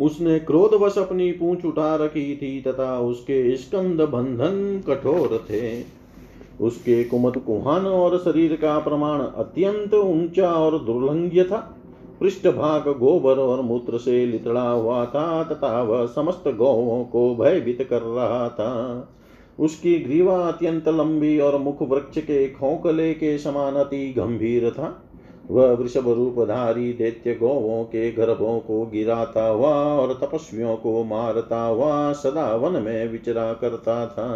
उसने 0.00 0.38
क्रोधवश 0.38 0.98
अपनी 0.98 1.32
पूंछ 1.32 1.64
उठा 1.64 1.96
रखी 1.96 2.36
थी 2.36 2.60
तथा 2.60 2.98
उसके 2.98 3.56
स्कंद 3.56 4.00
बंधन 4.00 4.82
कठोर 4.86 5.46
थे। 5.50 5.99
उसके 6.60 7.04
कुमत 7.04 7.36
कुहान 7.46 7.86
और 7.86 8.18
शरीर 8.18 8.56
का 8.56 8.78
प्रमाण 8.78 9.20
अत्यंत 9.20 9.94
ऊँचा 9.94 10.52
और 10.52 10.78
दुर्लंघ्य 10.78 11.44
था। 11.44 11.76
पृष्ठभाग 12.20 12.88
गोबर 12.88 13.38
और 13.38 13.60
मूत्र 13.60 13.98
से 13.98 14.26
लितड़ा 14.26 14.68
हुआ 14.70 15.04
था 15.04 15.44
तथा 15.44 15.82
वह 15.82 16.06
समस्त 16.06 16.48
गौों 16.48 17.04
को 17.04 17.34
भयभीत 17.34 17.86
कर 17.90 18.02
रहा 18.02 18.48
था। 18.48 19.08
उसकी 19.58 19.98
ग्रीवा 19.98 20.36
अत्यंत 20.38 20.88
लंबी 20.88 21.38
और 21.38 21.58
मुख 21.58 21.82
वृक्ष 21.82 22.18
के 22.18 22.48
खोखले 22.48 23.14
के 23.14 23.38
समान 23.38 23.74
अति 23.74 24.14
गंभीर 24.18 24.70
था। 24.70 25.02
वह 25.50 25.72
वृषभ 25.72 26.08
रूपधारी 26.08 26.92
दैत्य 26.92 27.34
गौवों 27.34 27.84
के 27.84 28.10
गर्भों 28.12 28.58
को 28.58 28.86
गिराता 28.86 29.48
हुआ 29.48 29.74
और 29.74 30.12
तपस्वियों 30.22 30.76
को 30.76 31.04
मारता 31.04 31.62
हुआ 31.62 32.12
सदा 32.12 32.54
वन 32.56 32.82
में 32.82 33.08
विचरा 33.08 33.52
करता 33.52 34.06
था। 34.06 34.28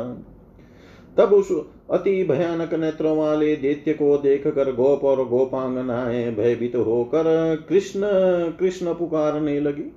तब 1.19 1.33
उस 1.33 1.53
अति 1.91 2.25
भयानक 2.25 2.75
नेत्रों 2.75 3.17
वाले 3.17 3.57
दैत्य 3.57 3.93
को 3.93 4.17
देख 4.17 4.47
कर 4.47 4.75
गोप 4.75 5.05
और 5.05 5.29
गोपांगनाएँ 5.29 6.35
भयभीत 6.35 6.77
होकर 6.77 7.57
कृष्ण 7.69 8.03
कृष्ण 8.51 8.95
पुकारने 8.95 9.61
लगी। 9.61 9.93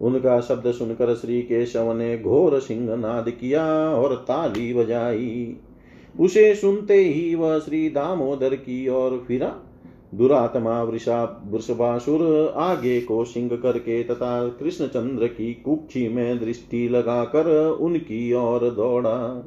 उनका 0.00 0.40
शब्द 0.40 0.72
सुनकर 0.72 1.14
श्री 1.14 1.42
केशव 1.42 1.92
ने 1.92 2.18
घोर 2.18 2.60
सिंह 2.60 2.96
नाद 2.96 3.30
किया 3.30 3.66
और 3.90 4.14
ताली 4.14 4.74
बजाई। 4.74 5.56
उसे 6.20 6.54
सुनते 6.54 6.94
ही 6.94 7.34
वह 7.34 7.58
श्री 7.58 7.90
दामोदर 7.90 8.54
की 8.54 8.88
ओर 8.88 9.24
फिरा। 9.28 9.56
दुरात्मा 10.14 10.82
वृषा, 10.82 11.42
वृषभासुर 11.46 12.52
आगे 12.56 13.00
को 13.00 13.24
सिंह 13.24 13.50
करके 13.62 14.02
तथा 14.04 14.48
कृष्णचंद्र 14.48 15.26
की 15.26 15.54
कुक्षी 15.54 16.08
में 16.08 16.40
दृष्टि 16.40 16.88
लगाकर 16.88 17.66
उनकी 17.80 18.32
ओर 18.32 18.70
दौड़ा। 18.70 19.44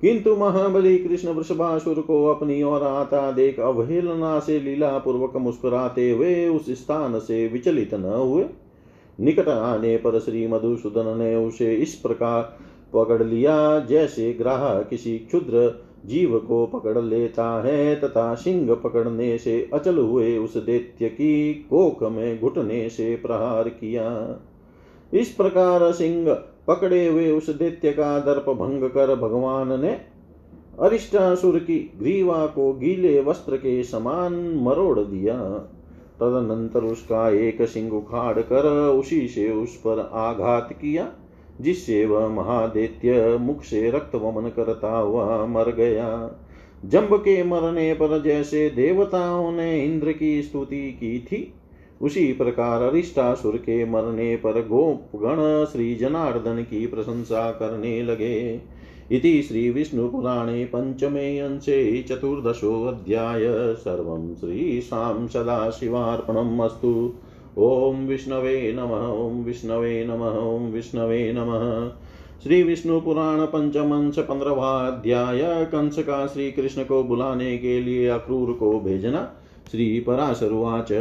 किंतु 0.00 0.36
महाबली 0.36 0.98
कृष्ण 0.98 1.28
वृषभासुर 1.28 2.00
को 2.00 2.26
अपनी 2.26 2.62
ओर 2.62 2.82
आता 2.82 3.30
देख 3.32 3.60
अवहेलना 3.60 4.38
से 4.38 4.60
लीला 4.60 4.98
पूर्वक 4.98 5.36
मुस्कुराते 5.36 6.10
हुए 6.10 6.48
उस 6.48 6.70
स्थान 6.70 7.18
से 7.18 7.46
विचलित 7.48 7.94
न 7.94 8.04
हुए। 8.04 8.44
निकट 9.20 9.48
आने 9.48 9.96
पर 9.96 10.18
श्री 10.20 10.46
मधुसूदन 10.46 11.18
ने 11.18 11.34
उसे 11.36 11.74
इस 11.74 11.94
प्रकार 11.94 12.42
पकड़ 12.94 13.22
लिया 13.22 13.78
जैसे 13.78 14.32
ग्राह 14.32 14.82
किसी 14.82 15.18
क्षुद्र 15.18 15.84
जीव 16.06 16.38
को 16.38 16.66
पकड़ 16.66 16.98
लेता 16.98 17.62
है 17.62 18.00
तथा 18.00 18.34
सिंह 18.34 18.74
पकड़ने 18.74 19.38
से 19.38 19.70
अचल 19.74 19.98
हुए 19.98 20.38
उस 20.38 20.56
दैत्य 20.56 21.08
की 21.08 21.54
कोख 21.54 22.02
में 22.02 22.40
घुटने 22.40 22.88
से 22.88 23.16
प्रहार 23.16 23.68
किया। 23.68 24.10
इस 25.14 25.28
प्रकार 25.28 25.92
सिंह 25.92 26.30
पकड़े 26.68 27.06
हुए 27.06 27.30
उस 27.32 27.50
दैत्य 27.50 27.92
का 27.92 28.18
दर्प 28.18 28.50
भंग 28.50 28.88
कर 28.90 29.14
भगवान 29.14 29.80
ने 29.80 29.90
अरिष्टासुर 30.80 31.58
की 31.58 31.78
ग्रीवा 31.98 32.46
को 32.46 32.72
गीले 32.72 33.20
वस्त्र 33.20 33.56
के 33.56 33.82
समान 33.82 34.34
मरोड़ 34.62 34.98
दिया। 35.00 35.36
तदनंतर 36.20 36.84
उसका 36.84 37.28
एक 37.30 37.62
सिंह 37.62 37.92
उखाड़ 37.92 38.40
कर 38.40 38.66
उसी 38.88 39.26
से 39.28 39.50
उस 39.52 39.76
पर 39.76 40.10
आघात 40.12 40.72
किया, 40.72 41.08
जिससे 41.60 42.04
वह 42.06 42.28
महादैत्य 42.28 43.36
मुख 43.40 43.62
से 43.62 43.90
रक्त 43.90 44.14
वमन 44.14 44.48
करता 44.48 44.96
हुआ 44.96 45.46
मर 45.46 45.70
गया। 45.70 46.08
जंब 46.84 47.16
के 47.16 47.42
मरने 47.42 47.92
पर 47.94 48.22
जैसे 48.22 48.68
देवताओं 48.70 49.52
ने 49.52 49.84
इंद्र 49.84 50.12
की 50.12 50.42
स्तुति 50.42 50.90
की 50.92 51.18
थी 51.18 51.54
उसी 52.02 52.32
प्रकार 52.32 52.82
अरिष्टासुर 52.82 53.56
के 53.56 53.84
मरने 53.84 54.36
पर 54.36 54.52
गोपगण 54.52 55.64
श्री 55.64 55.94
जनार्दन 55.94 56.62
की 56.62 56.86
प्रशंसा 56.86 57.50
करने 57.50 58.02
लगे। 58.02 58.60
इति 59.12 59.42
श्रीविष्णुपुराणे 59.42 60.64
पञ्चमे 60.64 61.38
अंशे 61.38 62.02
चतुर्दशोऽध्याय 62.02 63.74
सर्वं 63.74 64.34
श्रीशां 64.34 65.28
सदाशिवार्पणम् 65.28 66.60
अस्तु। 66.60 67.14
ॐ 67.58 68.06
विष्णवे 68.06 68.72
नमः, 68.72 69.06
ॐ 69.08 69.44
विष्णवे 69.44 70.04
नमः, 70.04 70.38
ॐ 70.38 70.72
विष्णवे 70.72 71.32
नमः। 71.32 71.90
श्री 72.42 72.62
विष्णु 72.62 73.00
पुराण 73.00 73.40
पंचमंश 73.40 74.18
पंद्रवा 74.18 74.86
अध्याय। 74.86 75.64
कंस 75.64 75.98
का 75.98 76.26
श्री 76.26 76.52
कृष्ण 76.52 76.84
को 76.84 77.04
बुलाने 77.04 77.58
के 77.58 77.80
लिए 77.80 78.08
अक्रूर 78.08 78.52
को 78.52 78.80
भेजना। 78.80 79.32
श्री 79.70 80.00
पराशरुवाच 80.00 80.92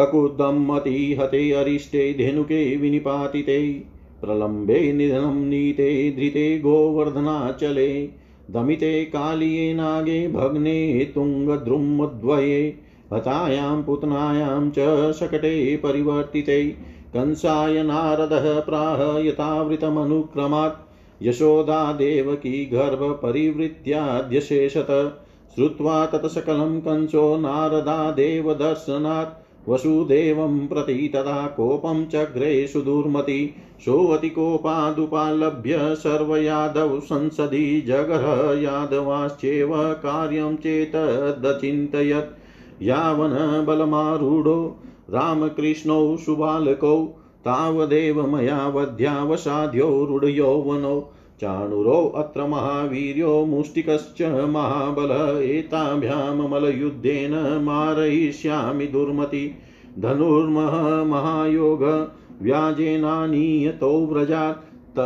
ककुदमतिहते 0.00 1.52
अरिष्टे 1.52 2.14
धेनुके 2.14 2.76
विनिपातिते, 2.76 3.86
प्रलम्बे 4.20 4.92
निधनं 4.92 5.34
नीते 5.34 6.10
धृते 6.10 6.58
गोवर्धनाचले, 6.58 8.08
दमिते 8.50 9.04
कालिये 9.04 9.74
नागे 9.74 10.28
भग्ने 10.28 11.12
तुङ्गद्रुमद्वये 11.14 12.74
हतायां 13.12 13.82
पुतनायां 13.82 14.70
च 14.70 15.12
शकटे 15.12 15.76
परिवर्तिते, 15.76 16.76
कंसाय 17.14 17.82
नारदः 17.82 18.60
प्राह 18.60 19.18
यथावृतमनुक्रमात्, 19.18 20.88
यशोदा 21.22 21.92
देवकी 21.92 22.66
गर्भपरिवृत्याद्यशेषत 22.66 25.18
श्रुत्वा 25.54 26.06
तत्सकलं 26.06 26.80
कंसो 26.80 27.36
नारदा 27.36 28.54
दर्शनात् 28.54 29.47
वसुदेवं 29.68 30.68
प्रति 30.68 31.10
तदा 31.14 31.46
कोपं 31.46 32.06
चग्रे 32.06 32.66
सुदुर्मति 32.66 33.54
सोऽतिकोपादुपालभ्य 33.80 35.76
सर्वयादव 35.78 37.00
संसदि 37.00 37.80
जगः 37.80 38.60
यादवाश्चेव 38.60 39.70
कार्यं 39.74 40.56
चेतदचिन्तयत् 40.56 42.38
यावन 42.82 43.64
बलमारूढो, 43.66 44.76
रामकृष्णौ 45.10 46.16
सुबालकौ, 46.16 47.04
तावदेव 47.44 48.36
मया 48.36 48.68
वध्यावसाध्यो 48.68 50.04
रूढयौवनौ 50.04 51.12
चाणुरो 51.40 52.12
अत्र 52.16 52.46
महावीर्यो 52.46 53.46
मुष्टिकश्च 53.46 54.22
महाबल 54.22 55.42
एताभ्यामलयुद्धेन 55.42 57.62
मारयिष्यामि 57.62 58.86
दुर्मति। 58.86 59.54
धनुर्मह 59.98 61.04
महायोग 61.04 62.12
व्याजेनानीयतो 62.42 64.06
व्रजात् 64.06 64.98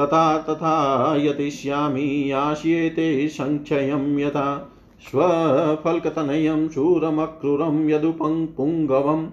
तथा 0.00 0.38
तथा 0.38 1.16
यतिष्यामि 1.18 2.32
यास्येते 2.32 3.28
सङ्क्षयं 3.28 4.18
यथा। 4.18 4.72
स्वफल्कतनयं 5.00 6.68
शूरमक्रूरं 6.68 7.90
यदुपङ्पुङ्गवं 7.90 9.28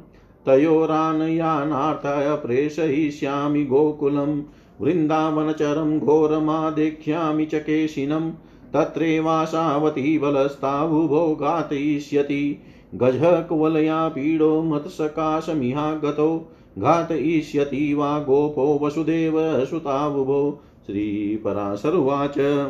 तयोरानयानार्थय 0.46 2.40
प्रेषयिष्यामि 2.46 3.66
गोकुलम्। 3.66 4.42
वृन्दावनचरं 4.82 6.00
घोरमादेख्यामि 6.00 7.46
च 7.46 7.56
केशिनं 7.56 8.32
तत्रैवासावती 8.74 10.20
बलस्तावुभो 10.20 11.36
घातयिष्यति 11.36 12.62
गजः 12.96 13.42
कुवलया 13.42 14.10
पीडो 14.10 14.62
मत्सकाशमिहागतो, 14.62 16.52
घातयिष्यति 16.80 17.94
वा 17.94 18.20
गोपो 18.20 18.80
वसुदेव 18.84 19.66
सुतावुभो। 19.66 20.62
श्रीपराशरुवाच। 20.86 22.68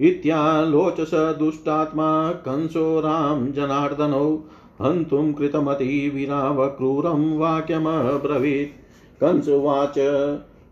इत्यालोच 0.00 1.00
स 1.00 1.14
दुष्टात्मा 1.14 2.32
कंसो 2.32 3.00
राम 3.00 3.52
जनार्दनौ, 3.52 4.44
हन्तुं 4.82 5.32
कृतमतिविरावक्रूरं 5.32 7.38
वाक्यमब्रवीत्। 7.38 8.84
कंसुवाच। 9.20 9.94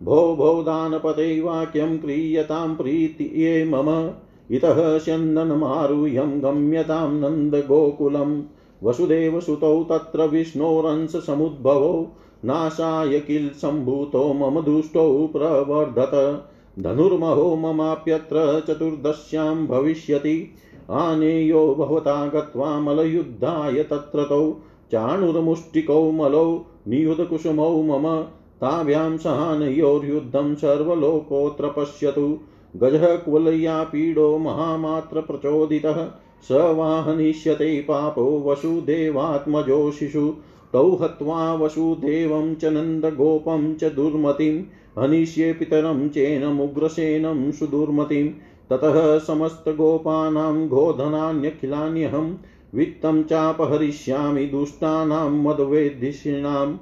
भो 0.03 0.37
भो 0.37 0.63
दानपते 0.63 1.41
वाक्यं 1.41 1.99
क्रियतां 1.99 2.77
प्रीतिये 2.77 3.65
मम। 3.65 4.15
इतः 4.51 4.99
स्यन्दनमारुह्यं 4.99 6.43
गम्यतां 6.43 7.13
नन्दगोकुलं। 7.13 8.45
वसुदेवसुतौ 8.83 9.85
तत्र 9.85 10.23
विष्णोरंशसमुद्भवौ 10.23 12.07
नाशाय 12.45 13.21
किल 13.21 13.51
सम्भूतो 13.51 14.33
मम 14.33 14.61
दुष्टौ 14.61 15.27
प्रवर्धत। 15.27 16.45
धनुर्महो 16.79 17.57
ममाप्यत्र 17.57 18.65
चतुर्दश्यां 18.69 19.67
भविष्यति। 19.67 20.51
आनेयो 20.91 21.75
भवता 21.75 22.27
गत्वा 22.27 22.81
मलयुद्धाय 22.81 23.83
तत्रतौ। 23.83 24.61
चाणुरमुष्टिकौ 24.93 26.11
मलौ 26.11 26.65
नियुधकुसुमौ 26.89 27.83
मम। 27.83 28.25
ताभ्यां 28.61 29.19
सहानयोर्युद्धं 29.19 30.55
सर्वलोकोऽत्र 30.55 31.69
पश्यतु 31.69 32.39
गजः 32.77 33.17
कुवलय्यापीडो 33.17 34.39
महामात्रप्रचोदितः। 34.39 36.09
स 36.43 36.53
वाहनिष्यते 36.53 37.81
पापो 37.81 38.45
वसुदेवात्मजो 38.47 39.91
शिशु 39.91 40.35
तौ 40.73 40.95
हत्वा 40.95 41.55
वसुदेवं 41.55 42.55
च 42.55 42.65
नन्दगोपं 42.65 43.75
च 43.75 43.85
दुर्मतिं 43.85 44.63
हनिष्ये 45.03 45.53
पितरं 45.53 46.09
चेनमुग्रसेनं 46.09 47.53
सुदुर्मतिं 47.53 48.27
ततः 48.71 49.19
समस्तगोपानां 49.19 50.69
गोधनान्यखिलान्यहं। 50.69 52.35
वित्तं 52.75 53.23
चापहरिष्यामि 53.23 54.47
दुष्टानां 54.47 55.31
मदवेदिषीणां 55.31 56.77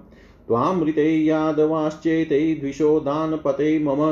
त्वामृते 0.49 1.25
यादवाश्चेते 1.25 2.55
द्विषोदानपते 2.55 3.79
मम। 3.79 4.03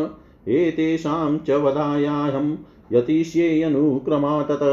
एतेषां 0.48 1.38
च 1.38 1.50
वदायाहं 1.50 2.56
यतिष्येऽनुक्रमा 2.92 4.42
तत् 4.42 4.64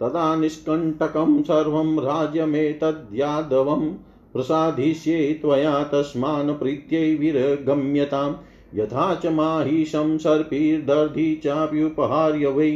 तदा 0.00 0.36
निष्कण्टकं 0.36 1.42
सर्वं 1.42 1.98
राज्यमेतद्यादवं 1.98 3.86
प्रसादिष्ये 4.32 5.38
त्वया 5.42 5.82
तस्मान् 5.84 6.54
प्रीत्यै 6.54 7.14
विरगम्यताम् 7.14 8.34
यथा 8.78 9.14
च 9.14 9.26
माहिषं 9.26 10.18
सर्पिर्दर्धि 10.18 11.40
चाप्युपहार्य 11.44 12.48
वै 12.48 12.70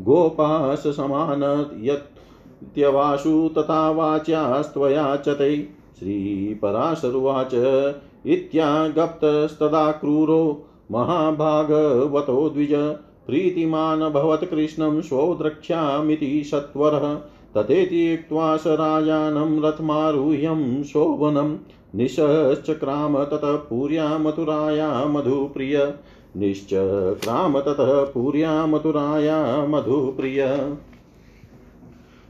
गोपास 0.00 0.82
समान 0.86 1.42
यत्यवासु 1.80 3.34
तथा 3.58 3.90
वाच्यास्त्वया 3.90 5.16
च 5.16 5.28
तै। 5.28 5.56
श्रीपराशरुवाच 5.98 7.54
इत्यागप्तस्तदा 8.26 9.90
क्रूरो 9.92 10.66
महाभागवतो 10.90 12.48
द्विज 12.48 12.74
प्रीतिमान् 13.26 14.12
भवत् 14.12 14.44
कृष्णं 14.44 15.00
स्वो 15.00 15.34
द्रक्ष्यामिति 15.34 16.42
सत्वरः 16.44 17.14
तथेत्युक्त्वा 17.56 18.56
स 18.56 18.66
राजानं 18.66 19.60
रथमारुह्यं 19.62 20.82
शोभनं 20.82 21.56
निशश्चक्राम 21.94 23.24
ततः 23.24 23.56
पुर्या 23.56 24.06
मथुराया 24.18 25.04
मधुप्रिय 25.04 25.94
निश्चक्राम 26.36 27.60
ततः 27.60 27.92
पुर्या 28.04 28.66
मथुराया 28.66 29.66
मधुप्रिय। 29.66 30.46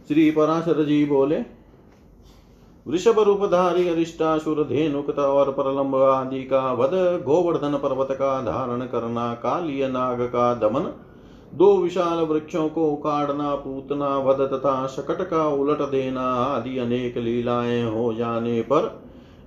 श्री 0.09 0.31
पराशर 0.31 0.85
जी 0.85 1.05
बोले 1.05 1.58
वृषभ 2.87 3.19
रूपधारी 3.21 3.89
अरिष्टासुर 3.89 4.63
धेनुकता 4.65 5.23
और 5.23 5.51
परलंब 5.53 5.95
आदि 5.97 6.43
का 6.45 6.73
वध 6.73 6.91
गोवर्धन 7.25 7.75
पर्वत 7.77 8.09
का 8.13 8.41
धारण 8.43 8.81
करना 8.87 9.33
कालिय 9.35 9.89
नाग 9.89 10.23
का 10.23 10.55
दमन। 10.55 10.91
दो 11.55 11.77
विशाल 11.77 12.19
वृक्षों 12.19 12.69
को 12.69 12.95
काटना 12.97 13.55
पूतना 13.55 14.09
वध 14.19 14.41
तथा 14.53 14.87
शकट 14.87 15.23
का 15.31 15.47
उलट 15.49 15.79
देना 15.81 16.23
आदि 16.35 16.79
अनेक 16.79 17.17
लीलाएँ 17.17 17.83
हो 17.85 18.13
जाने 18.15 18.61
पर 18.63 19.01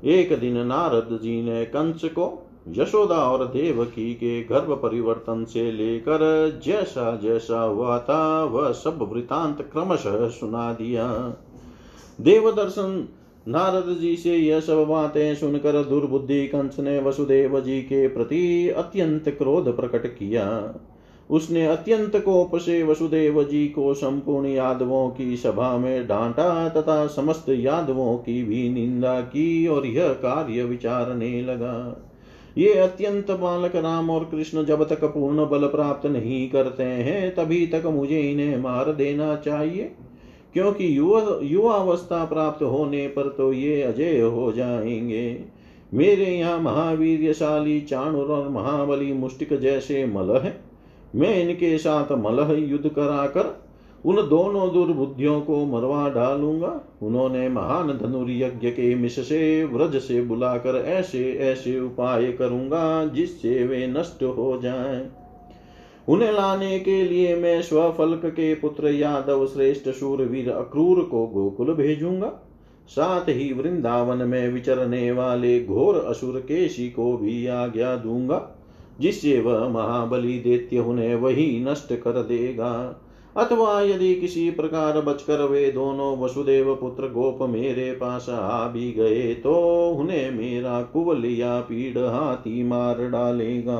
एक 0.03 0.39
दिन 0.39 0.57
नारद 0.67 1.19
जी 1.21 1.41
ने 1.41 1.65
कंस 1.65 2.01
को 2.05 2.47
यशोदा 2.67 3.15
और 3.15 3.45
देवकी 3.45 4.13
के 4.13 4.43
गर्भ 4.43 4.71
परिवर्तन 4.83 5.45
से 5.45 5.71
लेकर 5.71 6.19
जैसा 6.65 7.15
जैसा 7.15 7.61
हुआ 7.61 7.97
था, 7.99 8.43
वह 8.43 8.71
सब 8.71 9.09
वृतांत 9.11 9.61
क्रमशः 9.61 10.27
सुना 10.29 10.73
दिया। 10.73 11.07
देव 12.21 12.51
दर्शन 12.51 13.07
नारद 13.47 13.97
जी 13.99 14.15
से 14.15 14.35
यह 14.35 14.59
सब 14.59 14.85
बातें 14.85 15.35
सुनकर 15.35 15.83
दुर्बुद्धि 15.83 16.47
कंस 16.47 16.79
ने 16.79 16.99
वसुदेव 16.99 17.59
जी 17.59 17.81
के 17.81 18.07
प्रति 18.07 18.69
अत्यंत 18.69 19.29
क्रोध 19.29 19.75
प्रकट 19.75 20.07
किया। 20.07 20.75
उसने 21.29 21.65
अत्यंत 21.67 22.15
कोप 22.15 22.55
से 22.55 22.83
वसुदेव 22.83 23.43
जी 23.43 23.67
को 23.67 23.93
संपूर्ण 23.93 24.47
यादवों 24.47 25.09
की 25.09 25.37
सभा 25.37 25.77
में 25.77 26.07
डांटा 26.07 26.69
तथा 26.69 27.07
समस्त 27.07 27.45
यादवों 27.49 28.17
की 28.17 28.43
भी 28.43 28.69
निंदा 28.69 29.21
की 29.21 29.67
और 29.67 29.85
यह 29.85 30.09
कार्य 30.09 30.63
विचारने 30.63 31.41
लगा। 31.41 32.07
ये 32.57 32.73
अत्यंत 32.73 33.31
बालक 33.31 33.75
राम 33.75 34.09
और 34.09 34.23
कृष्ण 34.23 34.65
जब 34.65 34.87
तक 34.89 35.03
पूर्ण 35.03 35.45
बल 35.49 35.67
प्राप्त 35.67 36.05
नहीं 36.05 36.49
करते 36.49 36.83
हैं, 36.83 37.35
तभी 37.35 37.67
तक 37.67 37.83
मुझे 37.85 38.21
इन्हें 38.21 38.57
मार 38.57 38.91
देना 38.93 39.35
चाहिए। 39.35 39.91
क्योंकि 40.53 40.97
युवा 40.97 41.39
युवावस्था 41.43 42.23
प्राप्त 42.25 42.63
होने 42.63 43.07
पर 43.07 43.29
तो 43.29 43.51
ये 43.53 43.81
अजय 43.81 44.19
हो 44.19 44.51
जाएँगे। 44.51 45.43
मेरे 45.93 46.25
यहाँ 46.25 46.59
महावीरशाली 46.59 47.79
चाणुर 47.81 48.31
और 48.31 48.49
महाबली 48.49 49.13
मुष्टिक 49.13 49.53
जैसे 49.59 50.05
मल 50.05 50.35
है। 50.37 50.59
मैं 51.15 51.35
इनके 51.41 51.77
साथ 51.77 52.11
मलह 52.17 52.53
युद्ध 52.61 52.89
कराकर 52.89 53.57
उन 54.05 54.15
दोनों 54.29 54.71
दुर्बुद्धियों 54.73 55.39
को 55.41 55.65
मरवा 55.65 56.07
डालूँगा। 56.09 56.69
उन्होंने 57.01 57.47
महान 57.49 57.87
धनुर्यज्ञ 57.97 58.69
के 58.69 58.93
मिश 58.95 59.19
से 59.19 59.63
व्रज 59.65 59.95
से 59.95 60.21
बुलाकर 60.21 60.75
ऐसे 60.87 61.31
ऐसे 61.41 61.79
उपाय 61.79 62.31
करूँगा 62.31 63.05
जिससे 63.05 63.63
वे 63.63 63.85
नष्ट 63.87 64.23
हो 64.23 64.59
जाएँ। 64.63 65.01
उन्हें 66.07 66.31
लाने 66.31 66.79
के 66.79 67.01
लिए 67.03 67.35
मैं 67.35 67.61
स्वफल्क 67.61 68.25
के 68.25 68.53
पुत्र 68.55 68.89
यादव 68.89 69.45
श्रेष्ठ 69.47 69.89
शूरवीर 69.89 70.49
अक्रूर 70.49 71.01
को 71.01 71.25
गोकुल 71.27 71.73
भेजूँगा। 71.73 72.31
साथ 72.89 73.29
ही 73.29 73.51
वृंदावन 73.53 74.27
में 74.27 74.47
विचरने 74.49 75.11
वाले 75.11 75.63
घोर 75.65 75.95
असुर 75.97 76.39
केशी 76.39 76.89
को 76.89 77.15
भी 77.17 77.45
आज्ञा 77.47 77.95
दूँगा, 77.95 78.41
जिससे 78.99 79.39
वह 79.39 79.67
महाबली 79.69 80.37
दैत्य 80.39 80.79
उन्हें 80.79 81.15
वही 81.15 81.63
नष्ट 81.65 81.93
कर 81.93 82.21
देगा। 82.23 82.73
अथवा 83.37 83.81
यदि 83.81 84.13
किसी 84.15 84.49
प्रकार 84.51 84.99
बचकर 85.01 85.43
वे 85.43 85.71
दोनों 85.71 86.17
वसुदेव 86.17 86.73
पुत्र 86.75 87.07
गोप 87.09 87.41
मेरे 87.49 87.91
पास 87.91 88.25
आ 88.29 88.67
भी 88.67 88.91
गए 88.91 89.33
तो 89.33 89.53
उन्हें 89.91 90.31
मेरा 90.31 90.81
कुवलिया 90.83 91.59
पीड़ 91.61 91.97
हाथी 91.97 92.63
मार 92.63 93.07
डालेगा। 93.09 93.77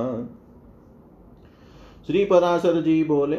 श्री 2.07 2.25
पराशर 2.25 2.81
जी 2.81 3.03
बोले, 3.03 3.37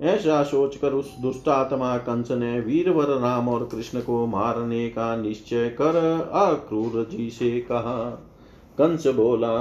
ऐसा 0.00 0.42
सोचकर 0.42 0.92
उस 0.92 1.14
दुष्टात्मा 1.22 1.96
कंस 1.96 2.30
ने 2.30 2.60
वीरवर 2.60 3.04
राम 3.04 3.48
और 3.48 3.68
कृष्ण 3.72 4.00
को 4.00 4.26
मारने 4.26 4.88
का 4.88 5.16
निश्चय 5.16 5.68
कर 5.68 5.96
अक्रूर 6.32 7.08
जी 7.10 7.30
से 7.30 7.60
कहा। 7.60 8.04
कंस 8.78 9.06
बोला, 9.06 9.58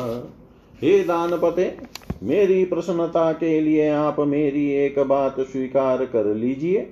हे 0.81 0.99
दानपते, 1.03 1.77
मेरी 2.23 2.65
प्रसन्नता 2.65 3.31
के 3.33 3.59
लिए 3.61 3.89
आप 3.89 4.19
मेरी 4.19 4.69
एक 4.71 4.99
बात 4.99 5.39
स्वीकार 5.39 6.05
कर 6.05 6.25
लीजिए। 6.25 6.91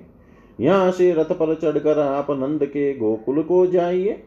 यहाँ 0.60 0.90
से 0.90 1.12
रथ 1.12 1.32
पर 1.32 1.54
चढ़कर 1.54 1.98
आप 1.98 2.30
नंद 2.30 2.64
के 2.64 2.92
गोकुल 2.94 3.42
को 3.42 3.66
जाइए। 3.66 4.22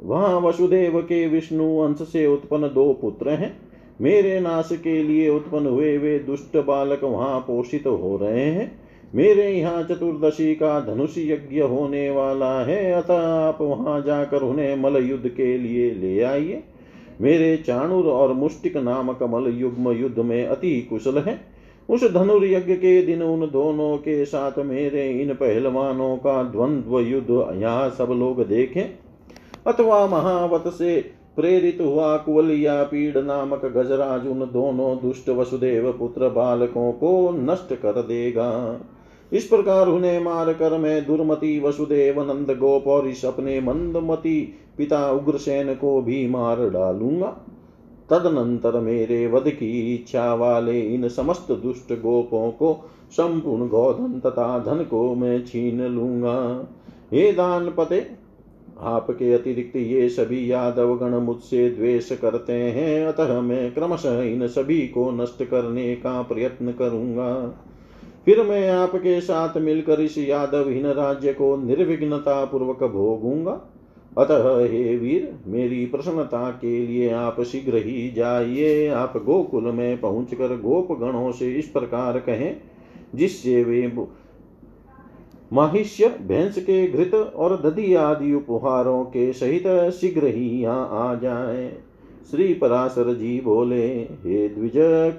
वहाँ 0.00 0.40
वसुदेव 0.40 1.00
के 1.02 1.26
विष्णु 1.28 1.78
अंश 1.78 1.98
से 1.98 2.26
उत्पन्न 2.26 2.68
दो 2.68 2.92
पुत्र 2.92 3.30
हैं। 3.30 3.67
मेरे 4.00 4.40
नाश 4.40 4.68
के 4.72 5.02
लिए 5.02 5.28
उत्पन्न 5.28 5.66
हुए 5.66 5.96
वे 5.98 6.18
दुष्ट 6.18 6.56
बालक 6.56 7.04
वहाँ 7.04 7.40
पोषित 7.40 7.86
हो 7.86 8.18
रहे 8.22 8.44
हैं। 8.44 8.80
मेरे 9.14 9.50
यहाँ 9.50 9.82
चतुर्दशी 9.82 10.54
का 10.54 10.80
धनुष 10.80 11.18
यज्ञ 11.18 11.60
होने 11.60 12.10
वाला 12.10 12.64
है। 12.64 12.92
अतः 12.92 13.26
आप 13.28 13.58
वहाँ 13.60 14.00
जाकर 14.02 14.42
उन्हें 14.42 14.76
मल 14.76 14.96
युद्ध 14.96 15.28
के 15.28 15.58
लिए 15.58 15.90
ले 15.90 16.20
आइए। 16.22 16.62
मेरे 17.20 17.56
चाणुर 17.56 18.04
और 18.04 18.32
मुष्टिक 18.32 18.76
नामक 18.76 19.22
मल 19.22 19.50
युग्म 19.50 19.90
युद्ध 19.90 20.18
में 20.18 20.46
अति 20.46 20.80
कुशल 20.82 21.18
है। 21.18 21.40
उस 21.88 22.04
धनुर्यज्ञ 22.04 22.74
के 22.74 23.02
दिन 23.02 23.22
उन 23.22 23.40
दोनों 23.40 23.96
के 23.96 24.24
साथ 24.24 24.58
मेरे 24.58 25.10
इन 25.22 25.34
पहलवानों 25.34 26.16
का 26.16 26.42
द्वंद्व 26.42 26.98
युद्ध 27.00 27.60
यहाँ 27.62 27.90
सब 27.90 28.08
लोग 28.10 28.46
देखें। 28.46 28.84
अथवा 29.66 30.06
महावत 30.06 30.64
से 30.68 31.17
प्रेरित 31.38 31.78
हुआ 31.80 32.16
कुवलिया 32.16 32.82
पीड़ 32.82 33.18
नामक 33.18 33.64
गजराज 33.66 34.26
उन 34.26 34.40
दोनों 34.52 34.96
दुष्ट 34.98 35.28
वसुदेव 35.28 35.90
पुत्र 35.92 36.28
बालकों 36.28 36.92
को 36.92 37.30
नष्ट 37.32 37.74
कर 37.74 38.02
देगा। 38.02 38.48
इस 39.32 39.44
प्रकार 39.44 39.88
उन्हें 39.88 40.18
मार 40.20 40.52
कर 40.52 40.78
मैं 40.78 41.04
दुर्मति 41.06 41.58
वसुदेव 41.60 42.20
नंद 42.22 42.50
गोप 42.58 42.86
और 42.86 43.08
इस 43.08 43.24
अपने 43.24 43.60
मंदमती 43.60 44.40
पिता 44.78 45.10
उग्रसेन 45.10 45.74
को 45.74 46.00
भी 46.02 46.26
मार 46.28 46.68
डालूँगा। 46.70 47.36
तदनंतर 48.10 48.80
मेरे 48.80 49.26
वध 49.26 49.48
की 49.50 49.94
इच्छा 49.94 50.32
वाले 50.34 50.80
इन 50.82 51.08
समस्त 51.08 51.52
दुष्ट 51.52 51.92
गोपों 51.92 52.50
को 52.50 52.72
संपूर्ण 53.10 53.68
गोधन 53.68 54.20
तथा 54.20 54.58
धन 54.58 54.84
को 54.84 55.14
मैं 55.14 55.44
छीन 55.46 55.82
लूँगा। 55.86 56.38
हे 57.12 57.32
दान 57.32 57.70
पते 57.70 58.00
आपके 58.80 59.32
अतिरिक्त 59.32 59.76
ये 59.76 60.08
सभी 60.08 60.52
यादव 60.52 60.94
गण 60.96 61.14
मुझसे 61.14 61.70
द्वेष 61.70 62.12
करते 62.12 62.52
हैं, 62.52 63.06
अतः 63.06 63.40
मैं 63.40 63.72
क्रमशः 63.74 64.22
इन 64.22 64.46
सभी 64.46 64.80
को 64.88 65.10
नष्ट 65.10 65.44
करने 65.44 65.94
का 65.96 66.22
प्रयत्न 66.22 66.72
करूँगा। 66.72 67.32
फिर 68.24 68.42
मैं 68.42 68.70
आपके 68.70 69.20
साथ 69.20 69.58
मिलकर 69.58 70.00
इस 70.00 70.18
यादवहीन 70.18 70.86
राज्य 70.86 71.32
को 71.32 71.56
निर्विघ्नता 71.56 72.44
पूर्वक 72.44 72.84
भोगूँगा। 72.84 73.60
अतः 74.18 74.58
हे 74.66 74.96
वीर, 74.96 75.32
मेरी 75.46 75.84
प्रसन्नता 75.86 76.50
के 76.50 76.86
लिए 76.86 77.10
आप 77.10 77.40
शीघ्र 77.42 77.76
ही 77.76 78.10
जाइए। 78.10 78.88
आप 78.88 79.16
गोकुल 79.16 79.64
में 79.64 80.00
पहुंचकर 80.00 80.56
गोप 80.56 80.92
गणों 80.92 81.32
से 81.32 81.52
इस 81.54 81.68
प्रकार 81.68 82.18
कहें, 82.18 82.56
जिससे 83.14 83.62
वे 83.64 83.86
महिष्य, 85.52 86.08
भैंस 86.08 86.58
के 86.58 86.86
घृत 86.86 87.14
और 87.14 87.56
दधि 87.62 87.94
आदि 87.94 88.34
उपहारों 88.34 89.04
के 89.04 89.32
सहित 89.32 89.90
शीघ्र 89.90 90.26
ही 90.26 90.48
यहाँ 90.62 90.88
आ 90.92 91.14
जाए। 91.14 91.76
श्री 92.30 92.54
पराशर 92.54 93.14
जी 93.14 93.40
बोले, 93.40 93.86
हे 94.24 94.48
द्विज, 94.48 94.72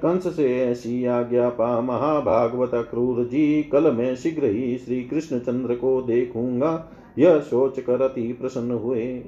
कंस 0.04 0.36
से 0.36 0.60
ऐसी 0.60 1.06
आज्ञा 1.06 1.50
पा। 1.50 1.82
महाभागवत 1.82 2.72
क्रूर 2.74 3.24
जी, 3.24 3.64
कल 3.64 3.92
मैं 3.92 4.16
शीघ्र 4.16 4.46
ही 4.46 4.78
श्री 4.78 5.04
कृष्ण 5.04 5.40
चंद्र 5.40 5.76
को 5.76 6.02
देखूँगा। 6.02 6.92
यह 7.20 7.40
सोच 7.40 7.80
कर 7.80 8.02
अति 8.02 8.34
प्रसन्न 8.34 8.72
हुए। 8.72 9.24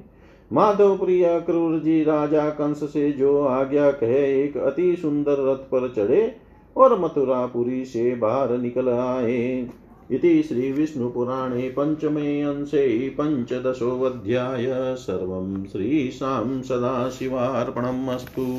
माधव 0.52 0.96
प्रिया 0.96 1.38
क्रूर 1.40 1.78
जी, 1.78 2.02
राजा 2.04 2.48
कंस 2.50 2.80
से 2.92 3.12
जो 3.12 3.42
आज्ञा 3.42 3.90
कहे, 3.90 4.44
एक 4.44 4.56
अति 4.56 4.96
सुंदर 4.96 5.32
रथ 5.32 5.68
पर 5.72 5.92
चढ़े 5.96 6.36
और 6.76 7.00
मथुरापुरी 7.00 7.84
से 7.84 8.14
बाहर 8.14 8.58
निकल 8.58 8.88
आए। 8.88 9.68
इति 10.12 10.42
श्रीविष्णुपुराणे 10.42 11.74
पञ्चमे 11.78 12.42
अंशे 12.42 13.08
पञ्चदशोऽध्याय 13.08 14.66
सर्वं 14.98 15.64
श्रीशां 15.64 16.62
सदाशिवार्पणम् 16.62 18.08
अस्तु। 18.08 18.58